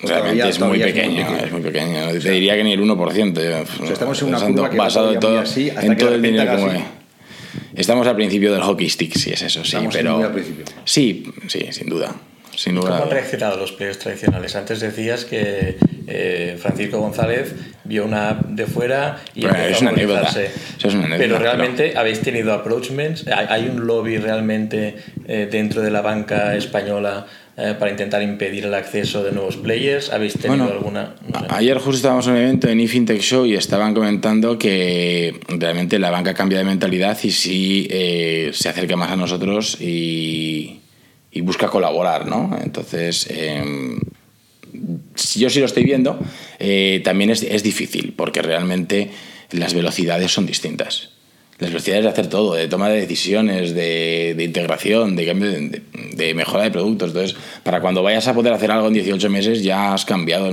Realmente 0.00 0.42
todavía, 0.42 0.48
es, 0.48 0.60
muy 0.60 0.78
pequeño, 0.78 1.20
es, 1.22 1.26
muy 1.26 1.32
pequeño, 1.32 1.46
es 1.46 1.52
muy 1.52 1.62
pequeño. 1.62 2.08
O 2.08 2.10
sea, 2.10 2.20
Te 2.20 2.30
diría 2.32 2.54
que 2.54 2.64
ni 2.64 2.72
el 2.74 2.80
1%. 2.82 2.96
O 3.00 3.84
sea, 3.84 3.92
estamos 3.92 4.22
en 4.22 4.28
una 4.28 4.40
curva 4.40 4.70
que 4.70 4.76
basado 4.76 5.18
todo, 5.18 5.40
así 5.40 5.70
en 5.70 5.96
todo 5.96 6.14
el 6.14 6.20
dinero 6.20 6.54
que 6.54 6.62
mueve. 6.62 6.84
Estamos 7.74 8.06
al 8.06 8.14
principio 8.14 8.52
del 8.52 8.62
hockey 8.62 8.90
stick, 8.90 9.16
sí 9.16 9.30
es 9.30 9.42
eso, 9.42 9.64
sí, 9.64 9.68
estamos 9.68 9.94
pero 9.94 10.16
muy 10.16 10.24
al 10.24 10.32
principio. 10.32 10.64
sí, 10.84 11.24
sí, 11.48 11.66
sin 11.70 11.88
duda. 11.88 12.14
Sin. 12.56 12.76
¿Cómo 12.76 12.94
han 12.94 13.10
reaccionado 13.10 13.56
los 13.56 13.72
players 13.72 13.98
tradicionales? 13.98 14.56
Antes 14.56 14.80
decías 14.80 15.24
que 15.24 15.76
eh, 16.06 16.56
Francisco 16.60 16.98
González 16.98 17.54
vio 17.84 18.04
una 18.04 18.30
app 18.30 18.46
de 18.46 18.66
fuera 18.66 19.18
y 19.34 19.42
bueno, 19.42 19.58
es, 19.58 19.80
una 19.80 19.90
anécdota. 19.90 20.28
Eso 20.28 20.88
es 20.88 20.94
una 20.94 21.06
anécdota. 21.06 21.18
Pero 21.18 21.38
realmente 21.38 21.88
pero... 21.88 22.00
habéis 22.00 22.20
tenido 22.20 22.52
approachments. 22.52 23.26
¿Hay 23.26 23.68
un 23.68 23.86
lobby 23.86 24.18
realmente 24.18 24.96
eh, 25.26 25.48
dentro 25.50 25.82
de 25.82 25.90
la 25.90 26.00
banca 26.00 26.54
española 26.56 27.26
eh, 27.56 27.74
para 27.78 27.90
intentar 27.90 28.22
impedir 28.22 28.64
el 28.64 28.74
acceso 28.74 29.22
de 29.22 29.32
nuevos 29.32 29.56
players? 29.56 30.10
¿Habéis 30.10 30.34
tenido 30.34 30.64
bueno, 30.64 30.72
alguna? 30.72 31.14
No 31.28 31.40
sé. 31.40 31.46
Ayer 31.50 31.78
justo 31.78 31.96
estábamos 31.96 32.26
en 32.26 32.32
un 32.34 32.38
evento 32.38 32.68
en 32.68 32.80
eFintech 32.80 33.20
Show 33.20 33.46
y 33.46 33.54
estaban 33.54 33.94
comentando 33.94 34.58
que 34.58 35.38
realmente 35.48 35.98
la 35.98 36.10
banca 36.10 36.34
cambia 36.34 36.58
de 36.58 36.64
mentalidad 36.64 37.18
y 37.22 37.30
sí 37.30 37.88
eh, 37.90 38.50
se 38.52 38.68
acerca 38.68 38.96
más 38.96 39.10
a 39.10 39.16
nosotros 39.16 39.80
y, 39.80 40.81
y 41.32 41.40
busca 41.40 41.68
colaborar, 41.68 42.26
¿no? 42.26 42.56
Entonces, 42.62 43.26
eh, 43.30 43.98
yo 45.36 45.50
sí 45.50 45.60
lo 45.60 45.66
estoy 45.66 45.84
viendo, 45.84 46.18
eh, 46.58 47.00
también 47.04 47.30
es, 47.30 47.62
difícil, 47.62 48.12
porque 48.16 48.42
realmente 48.42 49.10
las 49.50 49.74
velocidades 49.74 50.32
son 50.32 50.46
distintas 50.46 51.10
las 51.58 51.70
velocidades 51.70 52.02
de 52.02 52.10
hacer 52.10 52.26
todo, 52.26 52.54
de 52.54 52.66
toma 52.66 52.88
de 52.88 53.00
decisiones, 53.00 53.72
de, 53.72 54.34
integración, 54.36 55.14
de, 55.14 55.32
de, 55.32 55.82
de, 56.16 56.34
mejora 56.34 56.64
de 56.64 56.72
productos. 56.72 57.10
Entonces, 57.10 57.36
para 57.62 57.80
cuando 57.80 58.02
vayas 58.02 58.26
a 58.26 58.34
poder 58.34 58.52
hacer 58.52 58.72
algo 58.72 58.88
en 58.88 58.94
18 58.94 59.30
meses, 59.30 59.62
ya 59.62 59.94
has 59.94 60.04
cambiado 60.04 60.50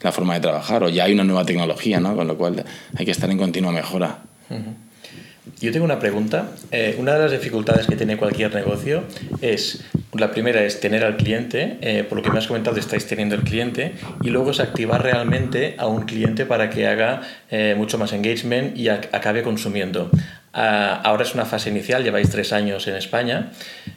la 0.00 0.10
forma 0.10 0.34
de 0.34 0.40
trabajar 0.40 0.82
o 0.82 0.88
ya 0.88 1.04
hay 1.04 1.12
una 1.12 1.22
nueva 1.22 1.44
tecnología, 1.44 2.00
¿no? 2.00 2.16
Con 2.16 2.26
lo 2.26 2.36
cual 2.36 2.64
hay 2.96 3.04
que 3.04 3.12
estar 3.12 3.30
en 3.30 3.38
continua 3.38 3.70
mejora. 3.70 4.24
Yo 5.60 5.72
tengo 5.72 5.84
una 5.84 5.98
pregunta. 5.98 6.50
Eh, 6.70 6.96
una 6.98 7.14
de 7.14 7.20
las 7.20 7.32
dificultades 7.32 7.86
que 7.86 7.96
tiene 7.96 8.16
cualquier 8.16 8.54
negocio 8.54 9.04
es, 9.40 9.84
la 10.18 10.30
primera 10.30 10.62
es 10.62 10.80
tener 10.80 11.04
al 11.04 11.16
cliente, 11.16 11.78
eh, 11.80 12.04
por 12.04 12.18
lo 12.18 12.22
que 12.22 12.30
me 12.30 12.38
has 12.38 12.46
comentado 12.46 12.78
estáis 12.78 13.06
teniendo 13.06 13.34
el 13.34 13.42
cliente, 13.42 13.92
y 14.22 14.30
luego 14.30 14.50
es 14.50 14.60
activar 14.60 15.02
realmente 15.02 15.74
a 15.78 15.86
un 15.86 16.02
cliente 16.02 16.46
para 16.46 16.70
que 16.70 16.86
haga 16.86 17.22
eh, 17.50 17.74
mucho 17.76 17.98
más 17.98 18.12
engagement 18.12 18.76
y 18.76 18.88
acabe 18.88 19.42
consumiendo. 19.42 20.10
Ah, 20.56 21.00
ahora 21.02 21.24
es 21.24 21.34
una 21.34 21.44
fase 21.44 21.70
inicial, 21.70 22.04
lleváis 22.04 22.30
tres 22.30 22.52
años 22.52 22.86
en 22.86 22.94
España, 22.94 23.50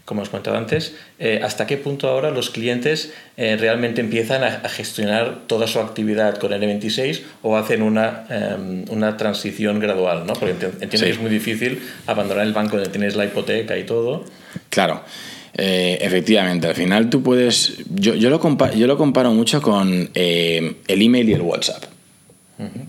como 0.06 0.24
os 0.24 0.30
comentado 0.30 0.58
antes. 0.58 0.96
Eh, 1.20 1.40
¿Hasta 1.44 1.68
qué 1.68 1.78
punto 1.78 2.10
ahora 2.10 2.32
los 2.32 2.50
clientes 2.50 3.14
realmente 3.38 4.02
empiezan 4.02 4.44
a, 4.44 4.68
gestionar 4.68 5.42
toda 5.46 5.68
su 5.68 5.80
actividad 5.80 6.40
con 6.40 6.52
N26 6.52 7.22
o 7.44 7.58
hacen 7.58 7.84
una, 7.84 8.26
em, 8.32 8.86
una 8.90 9.18
transición 9.18 9.80
gradual? 9.80 10.26
¿no? 10.26 10.34
Porque 10.34 10.54
entiendo 10.54 11.06
que 11.06 11.12
es 11.12 11.20
muy 11.20 11.30
difícil 11.30 11.80
abandonar 12.08 12.48
el 12.48 12.54
banco 12.54 12.78
donde 12.78 12.90
tienes 12.90 13.16
la 13.16 13.26
hipoteca 13.26 13.78
y 13.78 13.84
todo. 13.84 14.26
Claro. 14.72 15.04
Eh, 15.58 15.98
efectivamente, 16.02 16.68
al 16.68 16.76
final 16.76 17.10
tú 17.10 17.24
puedes. 17.24 17.78
Yo, 17.90 18.14
yo, 18.16 18.30
lo, 18.30 18.40
yo 18.74 18.88
lo 18.88 18.98
comparo 18.98 19.32
mucho 19.32 19.62
con 19.62 20.10
el 20.14 20.76
email 20.88 21.30
y 21.30 21.34
el 21.34 21.42
WhatsApp. 21.42 21.84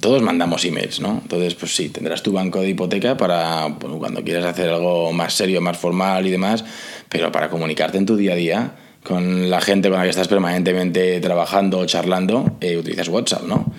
Todos 0.00 0.22
mandamos 0.22 0.64
emails, 0.64 1.00
¿no? 1.00 1.20
Entonces, 1.22 1.54
pues 1.54 1.76
sí, 1.76 1.90
tendrás 1.90 2.22
tu 2.22 2.32
banco 2.32 2.60
de 2.60 2.70
hipoteca 2.70 3.18
para 3.18 3.68
cuando 3.78 4.24
quieras 4.24 4.46
hacer 4.46 4.70
algo 4.70 5.12
más 5.12 5.34
serio, 5.34 5.60
más 5.60 5.76
formal 5.76 6.26
y 6.26 6.30
demás, 6.30 6.64
pero 7.10 7.30
para 7.30 7.50
comunicarte 7.50 7.98
en 7.98 8.06
tu 8.06 8.16
día 8.16 8.32
a 8.32 8.36
día 8.36 8.72
con 9.04 9.50
la 9.50 9.60
gente 9.60 9.90
con 9.90 9.98
la 9.98 10.04
que 10.04 10.10
estás 10.10 10.28
permanentemente 10.28 11.20
trabajando 11.20 11.78
o 11.78 11.86
charlando, 11.86 12.56
eh, 12.60 12.78
utilizas 12.78 13.08
WhatsApp, 13.08 13.42
¿no? 13.42 13.72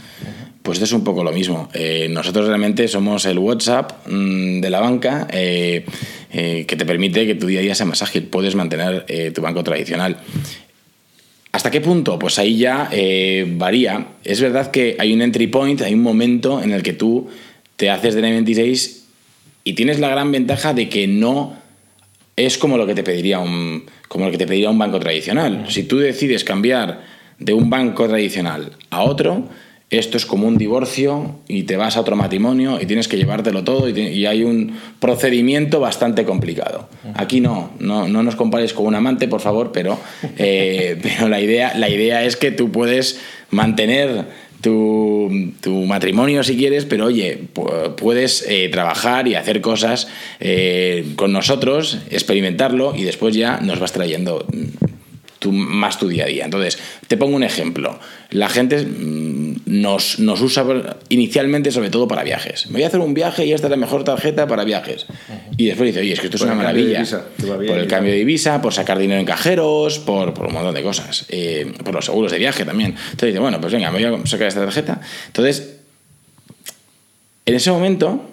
Pues 0.62 0.78
esto 0.78 0.86
es 0.86 0.93
un 0.93 1.04
poco 1.04 1.23
lo 1.23 1.32
mismo. 1.32 1.69
Eh, 1.73 2.08
nosotros 2.10 2.47
realmente 2.47 2.88
somos 2.88 3.25
el 3.25 3.39
WhatsApp 3.39 4.08
mm, 4.08 4.62
de 4.62 4.69
la 4.69 4.80
banca 4.82 5.28
eh, 6.32 6.65
que 6.68 6.76
te 6.76 6.86
permite 6.86 7.26
que 7.26 7.36
tu 7.36 7.48
día 7.48 7.60
a 7.60 7.63
día 7.63 7.76
sea 7.76 7.86
más 7.86 8.02
ágil. 8.02 8.24
Puedes 8.24 8.56
mantener 8.56 9.06
tu 9.34 9.42
banco 9.42 9.63
tradicional. 9.63 10.18
¿Hasta 11.52 11.72
qué 11.72 11.82
punto? 11.82 12.20
Pues 12.20 12.38
ahí 12.38 12.58
ya 12.58 12.89
eh, 12.92 13.46
varía. 13.58 14.08
Es 14.24 14.39
verdad 14.39 14.70
que 14.70 14.96
hay 15.00 15.13
un 15.13 15.22
entry 15.22 15.48
point, 15.48 15.82
hay 15.82 15.94
un 15.94 16.04
momento 16.04 16.62
en 16.62 16.72
el 16.72 16.84
que 16.84 16.94
tú 16.94 17.28
te 17.76 17.89
haces 17.89 18.13
de 18.13 18.22
N26 18.22 19.00
y 19.63 19.74
tienes 19.74 20.00
la 20.00 20.10
gran 20.10 20.32
ventaja 20.32 20.74
de 20.74 20.89
que 20.89 21.08
no 21.08 21.58
es 22.36 22.58
como 22.58 22.78
lo 22.78 22.86
que 22.86 22.94
te 22.94 23.04
pediría 23.04 23.39
un, 23.39 23.86
como 24.08 24.26
lo 24.26 24.32
que 24.32 24.38
te 24.38 24.46
pediría 24.46 24.70
un 24.70 24.78
banco 24.78 25.00
tradicional. 25.00 25.65
Si 25.70 25.84
tú 25.84 25.98
decides 25.98 26.44
cambiar 26.44 27.02
de 27.39 27.54
un 27.54 27.70
banco 27.70 28.08
tradicional 28.08 28.74
a 28.92 29.02
otro, 29.02 29.50
esto 29.89 30.17
es 30.17 30.25
como 30.25 30.47
un 30.47 30.58
divorcio 30.58 31.36
y 31.47 31.63
te 31.63 31.75
vas 31.75 31.97
a 31.97 32.02
otro 32.02 32.15
matrimonio 32.15 32.80
y 32.80 32.86
tienes 32.86 33.08
que 33.08 33.17
llevártelo 33.17 33.63
todo 33.63 33.89
y, 33.89 34.25
hay 34.25 34.43
un 34.43 34.78
procedimiento 34.99 35.80
bastante 35.80 36.25
complicado. 36.25 36.88
Aquí 37.15 37.41
no, 37.41 37.71
no, 37.80 38.08
no, 38.08 38.21
nos 38.21 38.36
compares 38.36 38.73
con 38.73 38.86
un 38.86 38.95
amante, 38.95 39.28
por 39.28 39.41
favor, 39.41 39.71
pero, 39.71 39.99
eh, 40.38 40.97
pero 41.02 41.28
la, 41.28 41.41
idea, 41.41 41.73
la 41.75 41.89
idea 41.89 42.23
es 42.23 42.36
que 42.36 42.52
tú 42.52 42.71
puedes 42.71 43.19
mantener 43.49 44.25
tu, 44.62 45.30
matrimonio 45.88 46.43
si 46.43 46.58
quieres, 46.58 46.86
pero 46.86 47.06
oye, 47.06 47.39
puedes 47.97 48.45
eh, 48.47 48.69
trabajar 48.69 49.28
y 49.28 49.36
hacer 49.36 49.62
cosas 49.62 50.08
eh, 50.39 51.13
con 51.15 51.32
nosotros, 51.32 51.99
experimentarlo 52.10 52.95
y 52.95 53.04
después 53.04 53.36
ya 53.36 53.60
nos 53.62 53.80
vas 53.80 53.91
trayendo 53.91 54.45
más 55.47 55.97
tu 55.97 56.08
día 56.08 56.25
a 56.25 56.28
día. 56.28 56.45
Entonces, 56.45 56.78
te 57.08 57.17
pongo 57.17 57.36
un 57.36 57.43
ejemplo. 57.43 57.99
La 58.32 58.49
gente 58.49 58.86
mm, 58.86 59.62
nos, 59.65 60.19
nos, 60.19 60.41
usa 60.41 60.65
inicialmente 61.10 61.71
sobre 61.71 61.89
todo 61.89 62.08
para 62.08 62.23
viajes. 62.23 62.67
Me 62.67 62.73
voy 62.73 62.84
a 62.84 62.88
hacer 62.88 62.99
un 62.99 63.13
viaje 63.13 63.45
y 63.45 63.54
esta 63.54 63.67
es 63.67 63.71
la 63.71 63.78
mejor 63.78 64.04
tarjeta 64.04 64.47
para 64.47 64.63
viajes. 64.63 65.06
Y 65.58 65.67
después 65.67 65.88
dice, 65.88 66.02
oye, 66.02 66.13
es 66.13 66.19
que 66.19 66.28
esto 66.28 66.38
es 66.38 66.43
una 66.43 66.56
maravilla. 66.56 67.04
por 67.45 67.78
el 67.78 67.88
cambio 67.88 68.12
de 68.12 68.19
divisa, 68.19 68.62
por 68.62 68.73
sacar 68.73 68.97
dinero 68.97 69.19
en 69.19 69.25
cajeros, 69.25 69.99
por, 69.99 70.34
por 70.34 70.47
un 70.47 70.54
montón 70.54 70.75
de 70.75 70.84
cosas. 70.84 71.25
Eh, 71.30 71.71
por 71.84 71.93
los 71.93 72.06
seguros 72.06 72.32
de 72.32 72.38
viaje 72.38 72.65
también. 72.65 72.91
Entonces 72.91 73.28
dice, 73.28 73.39
bueno, 73.39 73.62
pues 73.62 73.73
venga, 73.73 73.91
me 73.91 74.06
voy 74.06 74.21
a 74.21 74.25
sacar 74.25 74.47
esta 74.47 74.63
tarjeta. 74.63 75.02
Entonces, 75.28 75.78
en 77.45 77.56
ese 77.56 77.71
momento 77.71 78.29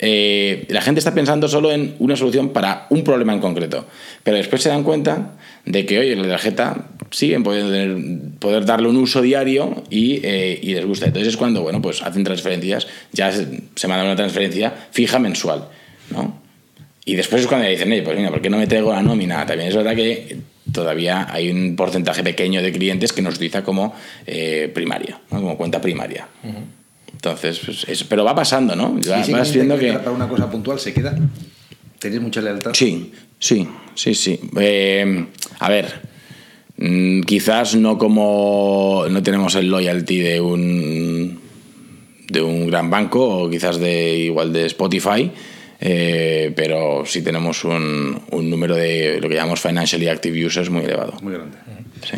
eh, 0.00 0.64
la 0.68 0.80
gente 0.80 1.00
está 1.00 1.12
pensando 1.12 1.48
solo 1.48 1.72
en 1.72 1.96
una 1.98 2.14
solución 2.14 2.50
para 2.50 2.86
un 2.90 3.02
problema 3.02 3.32
en 3.32 3.40
concreto, 3.40 3.84
pero 4.22 4.36
después 4.36 4.62
se 4.62 4.68
dan 4.68 4.84
cuenta 4.84 5.32
de 5.64 5.86
que, 5.86 5.98
oye, 5.98 6.14
la 6.14 6.28
tarjeta 6.28 6.86
siguen 7.10 7.42
pueden 7.42 8.36
poder 8.38 8.64
darle 8.64 8.88
un 8.88 8.96
uso 8.96 9.22
diario 9.22 9.82
eh, 9.90 10.58
y, 10.62 10.74
les 10.74 10.86
gusta. 10.86 11.06
Entonces 11.06 11.28
es 11.28 11.36
cuando, 11.36 11.62
bueno, 11.62 11.82
pues 11.82 12.02
hacen 12.02 12.22
transferencias, 12.22 12.86
ya 13.12 13.32
se, 13.32 13.88
manda 13.88 14.04
una 14.04 14.16
transferencia 14.16 14.72
fija 14.92 15.18
mensual, 15.18 15.68
¿no? 16.10 16.42
Y 17.04 17.16
después 17.16 17.42
es 17.42 17.48
cuando 17.48 17.66
dicen, 17.66 17.90
oye, 17.90 18.02
pues 18.02 18.16
venga, 18.16 18.30
¿por 18.30 18.42
qué 18.42 18.50
no 18.50 18.58
me 18.58 18.66
traigo 18.66 18.92
la 18.92 19.02
nómina? 19.02 19.46
También 19.46 19.70
es 19.70 19.74
verdad 19.74 19.96
que 19.96 20.36
todavía 20.70 21.26
hay 21.30 21.50
un 21.50 21.74
porcentaje 21.74 22.22
pequeño 22.22 22.62
de 22.62 22.70
clientes 22.70 23.14
que 23.14 23.22
nos 23.22 23.36
utiliza 23.36 23.64
como 23.64 23.94
eh, 24.26 24.70
primaria, 24.72 25.18
como 25.30 25.56
cuenta 25.56 25.80
primaria. 25.80 26.28
Entonces, 27.18 27.60
pues, 27.64 28.04
pero 28.08 28.24
va 28.24 28.32
pasando, 28.32 28.76
¿no? 28.76 28.96
vas 29.32 29.52
viendo 29.52 29.76
que... 29.76 29.92
Para 29.92 30.12
una 30.12 30.28
cosa 30.28 30.48
puntual 30.48 30.78
se 30.78 30.94
queda. 30.94 31.18
¿Tenéis 31.98 32.22
mucha 32.22 32.40
lealtad? 32.40 32.70
Sí, 32.74 33.12
sí, 33.40 33.66
sí, 33.96 34.14
sí. 34.14 34.38
Eh, 34.56 35.26
a 35.58 35.68
ver, 35.68 36.00
mm, 36.76 37.22
quizás 37.22 37.74
no 37.74 37.98
como 37.98 39.04
no 39.10 39.20
tenemos 39.20 39.56
el 39.56 39.68
loyalty 39.68 40.20
de 40.20 40.40
un 40.40 41.40
de 42.28 42.40
un 42.40 42.68
gran 42.68 42.88
banco 42.88 43.26
o 43.26 43.50
quizás 43.50 43.80
de 43.80 44.16
igual 44.18 44.52
de 44.52 44.66
Spotify, 44.66 45.32
eh, 45.80 46.52
pero 46.56 47.04
sí 47.06 47.22
tenemos 47.22 47.64
un, 47.64 48.20
un, 48.30 48.50
número 48.50 48.74
de 48.74 49.20
lo 49.20 49.28
que 49.28 49.36
llamamos 49.36 49.60
financially 49.60 50.08
active 50.08 50.46
users 50.46 50.70
muy 50.70 50.84
elevado. 50.84 51.14
Muy 51.22 51.34
grande. 51.34 51.56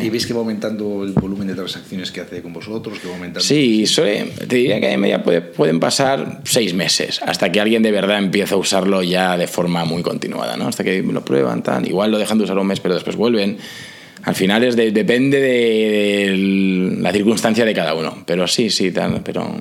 ¿Y 0.01 0.09
veis 0.09 0.25
que 0.25 0.33
va 0.33 0.39
aumentando 0.39 1.03
el 1.03 1.13
volumen 1.13 1.47
de 1.47 1.55
transacciones 1.55 2.11
que 2.11 2.21
hace 2.21 2.41
con 2.41 2.53
vosotros? 2.53 2.99
Que 2.99 3.07
va 3.07 3.15
aumentando? 3.15 3.41
Sí, 3.41 3.85
te 3.95 4.55
diría 4.55 4.79
que 4.79 4.91
en 4.91 4.99
media 4.99 5.23
pueden 5.23 5.79
pasar 5.79 6.41
seis 6.43 6.73
meses 6.73 7.21
hasta 7.23 7.51
que 7.51 7.59
alguien 7.59 7.83
de 7.83 7.91
verdad 7.91 8.17
empieza 8.17 8.55
a 8.55 8.57
usarlo 8.57 9.03
ya 9.03 9.37
de 9.37 9.47
forma 9.47 9.85
muy 9.85 10.01
continuada, 10.01 10.57
¿no? 10.57 10.67
Hasta 10.67 10.83
que 10.83 11.01
lo 11.01 11.25
prueban, 11.25 11.63
tan, 11.63 11.85
igual 11.85 12.11
lo 12.11 12.17
dejan 12.17 12.37
de 12.37 12.45
usar 12.45 12.57
un 12.57 12.67
mes, 12.67 12.79
pero 12.79 12.95
después 12.95 13.15
vuelven. 13.15 13.57
Al 14.23 14.35
final 14.35 14.63
es 14.63 14.75
depende 14.75 15.39
de, 15.39 16.97
la 16.99 17.11
circunstancia 17.11 17.65
de 17.65 17.73
cada 17.73 17.95
uno, 17.95 18.23
pero 18.25 18.47
sí, 18.47 18.69
sí, 18.69 18.93
pero 19.23 19.55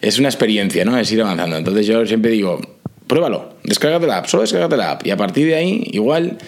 es 0.00 0.18
una 0.18 0.28
experiencia, 0.28 0.84
¿no? 0.84 0.98
Es 0.98 1.10
ir 1.12 1.20
avanzando. 1.20 1.56
Entonces 1.56 1.86
yo 1.86 2.04
siempre 2.06 2.30
digo, 2.30 2.60
pruébalo, 3.06 3.54
descárgate 3.64 4.06
la 4.06 4.18
app, 4.18 4.26
solo 4.26 4.42
descárgate 4.42 4.76
la 4.76 4.92
app 4.92 5.06
y 5.06 5.10
a 5.10 5.16
partir 5.16 5.46
de 5.46 5.54
ahí 5.56 5.88
igual 5.92 6.38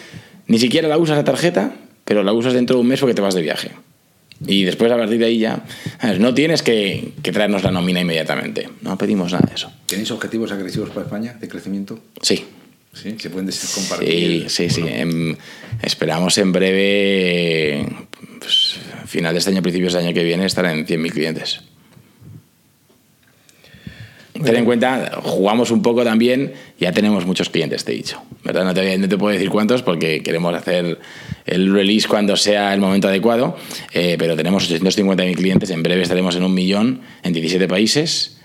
ni 0.47 0.59
siquiera 0.59 0.89
la 0.89 0.99
usas 0.99 1.17
la 1.17 1.25
tarjeta 1.25 1.73
pero 2.05 2.23
la 2.23 2.33
usas 2.33 2.53
dentro 2.53 2.77
de 2.77 2.83
un 2.83 2.89
mes 2.89 3.01
porque 3.01 3.15
te 3.15 3.23
vas 3.23 3.35
de 3.35 3.43
viaje. 3.43 3.71
Y 4.47 4.65
después, 4.65 4.91
a 4.91 4.97
partir 4.97 5.19
de 5.19 5.27
ahí 5.27 5.39
ya, 5.39 5.65
no 6.19 6.35
tienes 6.35 6.63
que, 6.63 7.13
traernos 7.23 7.63
la 7.63 7.71
nómina 7.71 8.01
inmediatamente. 8.01 8.69
No 8.81 8.99
pedimos 8.99 9.33
nada 9.33 9.47
de 9.49 9.55
eso. 9.55 9.73
¿Tenéis 9.87 10.11
objetivos 10.11 10.51
agresivos 10.51 10.91
para 10.91 11.03
España 11.03 11.37
de 11.41 11.49
crecimiento? 11.49 12.01
Sí. 12.21 12.45
¿Sí? 12.93 13.17
¿Se 13.19 13.31
pueden 13.31 13.49
compartir? 13.75 14.51
Sí, 14.51 14.69
sí, 14.69 14.83
sí. 14.83 15.37
esperamos 15.83 16.37
en 16.39 16.53
breve, 16.53 17.87
pues, 18.39 18.77
final 19.07 19.33
de 19.33 19.39
este 19.39 19.51
año, 19.51 19.63
principios 19.63 19.93
del 19.93 20.05
año 20.07 20.15
que 20.15 20.25
viene, 20.25 20.45
estar 20.45 20.67
en 20.67 20.87
100.000 20.87 21.13
clientes. 21.13 21.61
Ten 24.45 24.57
en 24.57 24.65
cuenta, 24.65 25.21
jugamos 25.23 25.71
un 25.71 25.83
poco 25.83 26.05
también, 26.05 26.53
ya 26.79 26.93
tenemos 26.93 27.27
muchos 27.27 27.49
clientes, 27.49 27.85
te 27.85 27.93
he 27.93 27.97
dicho. 27.97 28.23
¿verdad? 28.45 28.65
No, 28.65 28.75
te, 28.75 29.19
puedo 29.19 29.33
decir 29.33 29.51
cuántos 29.51 29.83
porque 29.83 30.23
queremos 30.23 30.55
hacer 30.55 30.99
el 31.47 31.73
release 31.73 32.09
cuando 32.09 32.37
sea 32.37 32.75
el 32.75 32.81
momento 32.81 33.09
adecuado, 33.09 33.57
eh, 33.93 34.17
pero 34.19 34.37
tenemos 34.37 34.71
850.000 34.71 35.35
clientes, 35.37 35.71
en 35.71 35.83
breve 35.83 36.03
estaremos 36.03 36.37
en 36.37 36.45
un 36.45 36.55
millón 36.55 37.03
en 37.23 37.33
17 37.33 37.69
países 37.69 38.39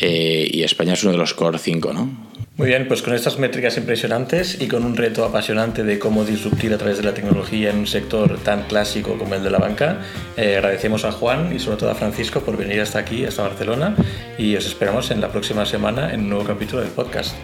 eh, 0.00 0.48
y 0.50 0.62
España 0.62 0.94
es 0.94 1.02
uno 1.02 1.12
de 1.12 1.18
los 1.18 1.34
core 1.34 1.58
5, 1.58 1.92
¿no? 1.92 2.31
Muy 2.62 2.68
bien, 2.68 2.86
pues 2.86 3.02
con 3.02 3.12
estas 3.12 3.40
métricas 3.40 3.76
impresionantes 3.76 4.60
y 4.60 4.68
con 4.68 4.84
un 4.84 4.96
reto 4.96 5.24
apasionante 5.24 5.82
de 5.82 5.98
cómo 5.98 6.24
disruptir 6.24 6.72
a 6.72 6.78
través 6.78 6.96
de 6.96 7.02
la 7.02 7.12
tecnología 7.12 7.70
en 7.70 7.78
un 7.78 7.88
sector 7.88 8.38
tan 8.38 8.68
clásico 8.68 9.18
como 9.18 9.34
el 9.34 9.42
de 9.42 9.50
la 9.50 9.58
banca, 9.58 9.98
eh, 10.36 10.58
agradecemos 10.58 11.04
a 11.04 11.10
Juan 11.10 11.52
y 11.52 11.58
sobre 11.58 11.78
todo 11.78 11.90
a 11.90 11.96
Francisco 11.96 12.38
por 12.38 12.56
venir 12.56 12.80
hasta 12.80 13.00
aquí, 13.00 13.24
hasta 13.24 13.42
Barcelona, 13.42 13.96
y 14.38 14.54
os 14.54 14.64
esperamos 14.64 15.10
en 15.10 15.20
la 15.20 15.32
próxima 15.32 15.66
semana 15.66 16.14
en 16.14 16.20
un 16.20 16.28
nuevo 16.28 16.44
capítulo 16.44 16.82
del 16.82 16.92
podcast. 16.92 17.34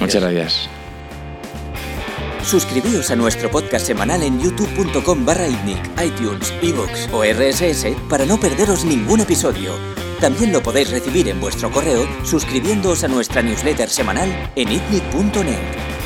Muchas 0.00 0.20
gracias. 0.20 0.68
Suscribíos 2.42 3.12
a 3.12 3.14
nuestro 3.14 3.48
podcast 3.48 3.86
semanal 3.86 4.24
en 4.24 4.40
youtube.com 4.40 5.24
barra 5.24 5.46
iTunes, 5.46 6.52
iVoox 6.60 7.08
o 7.12 7.22
RSS 7.22 7.86
para 8.10 8.26
no 8.26 8.40
perderos 8.40 8.84
ningún 8.84 9.20
episodio. 9.20 10.05
También 10.20 10.52
lo 10.52 10.62
podéis 10.62 10.90
recibir 10.90 11.28
en 11.28 11.40
vuestro 11.40 11.70
correo 11.70 12.06
suscribiéndoos 12.24 13.04
a 13.04 13.08
nuestra 13.08 13.42
newsletter 13.42 13.88
semanal 13.90 14.50
en 14.56 14.72
itnic.net. 14.72 16.05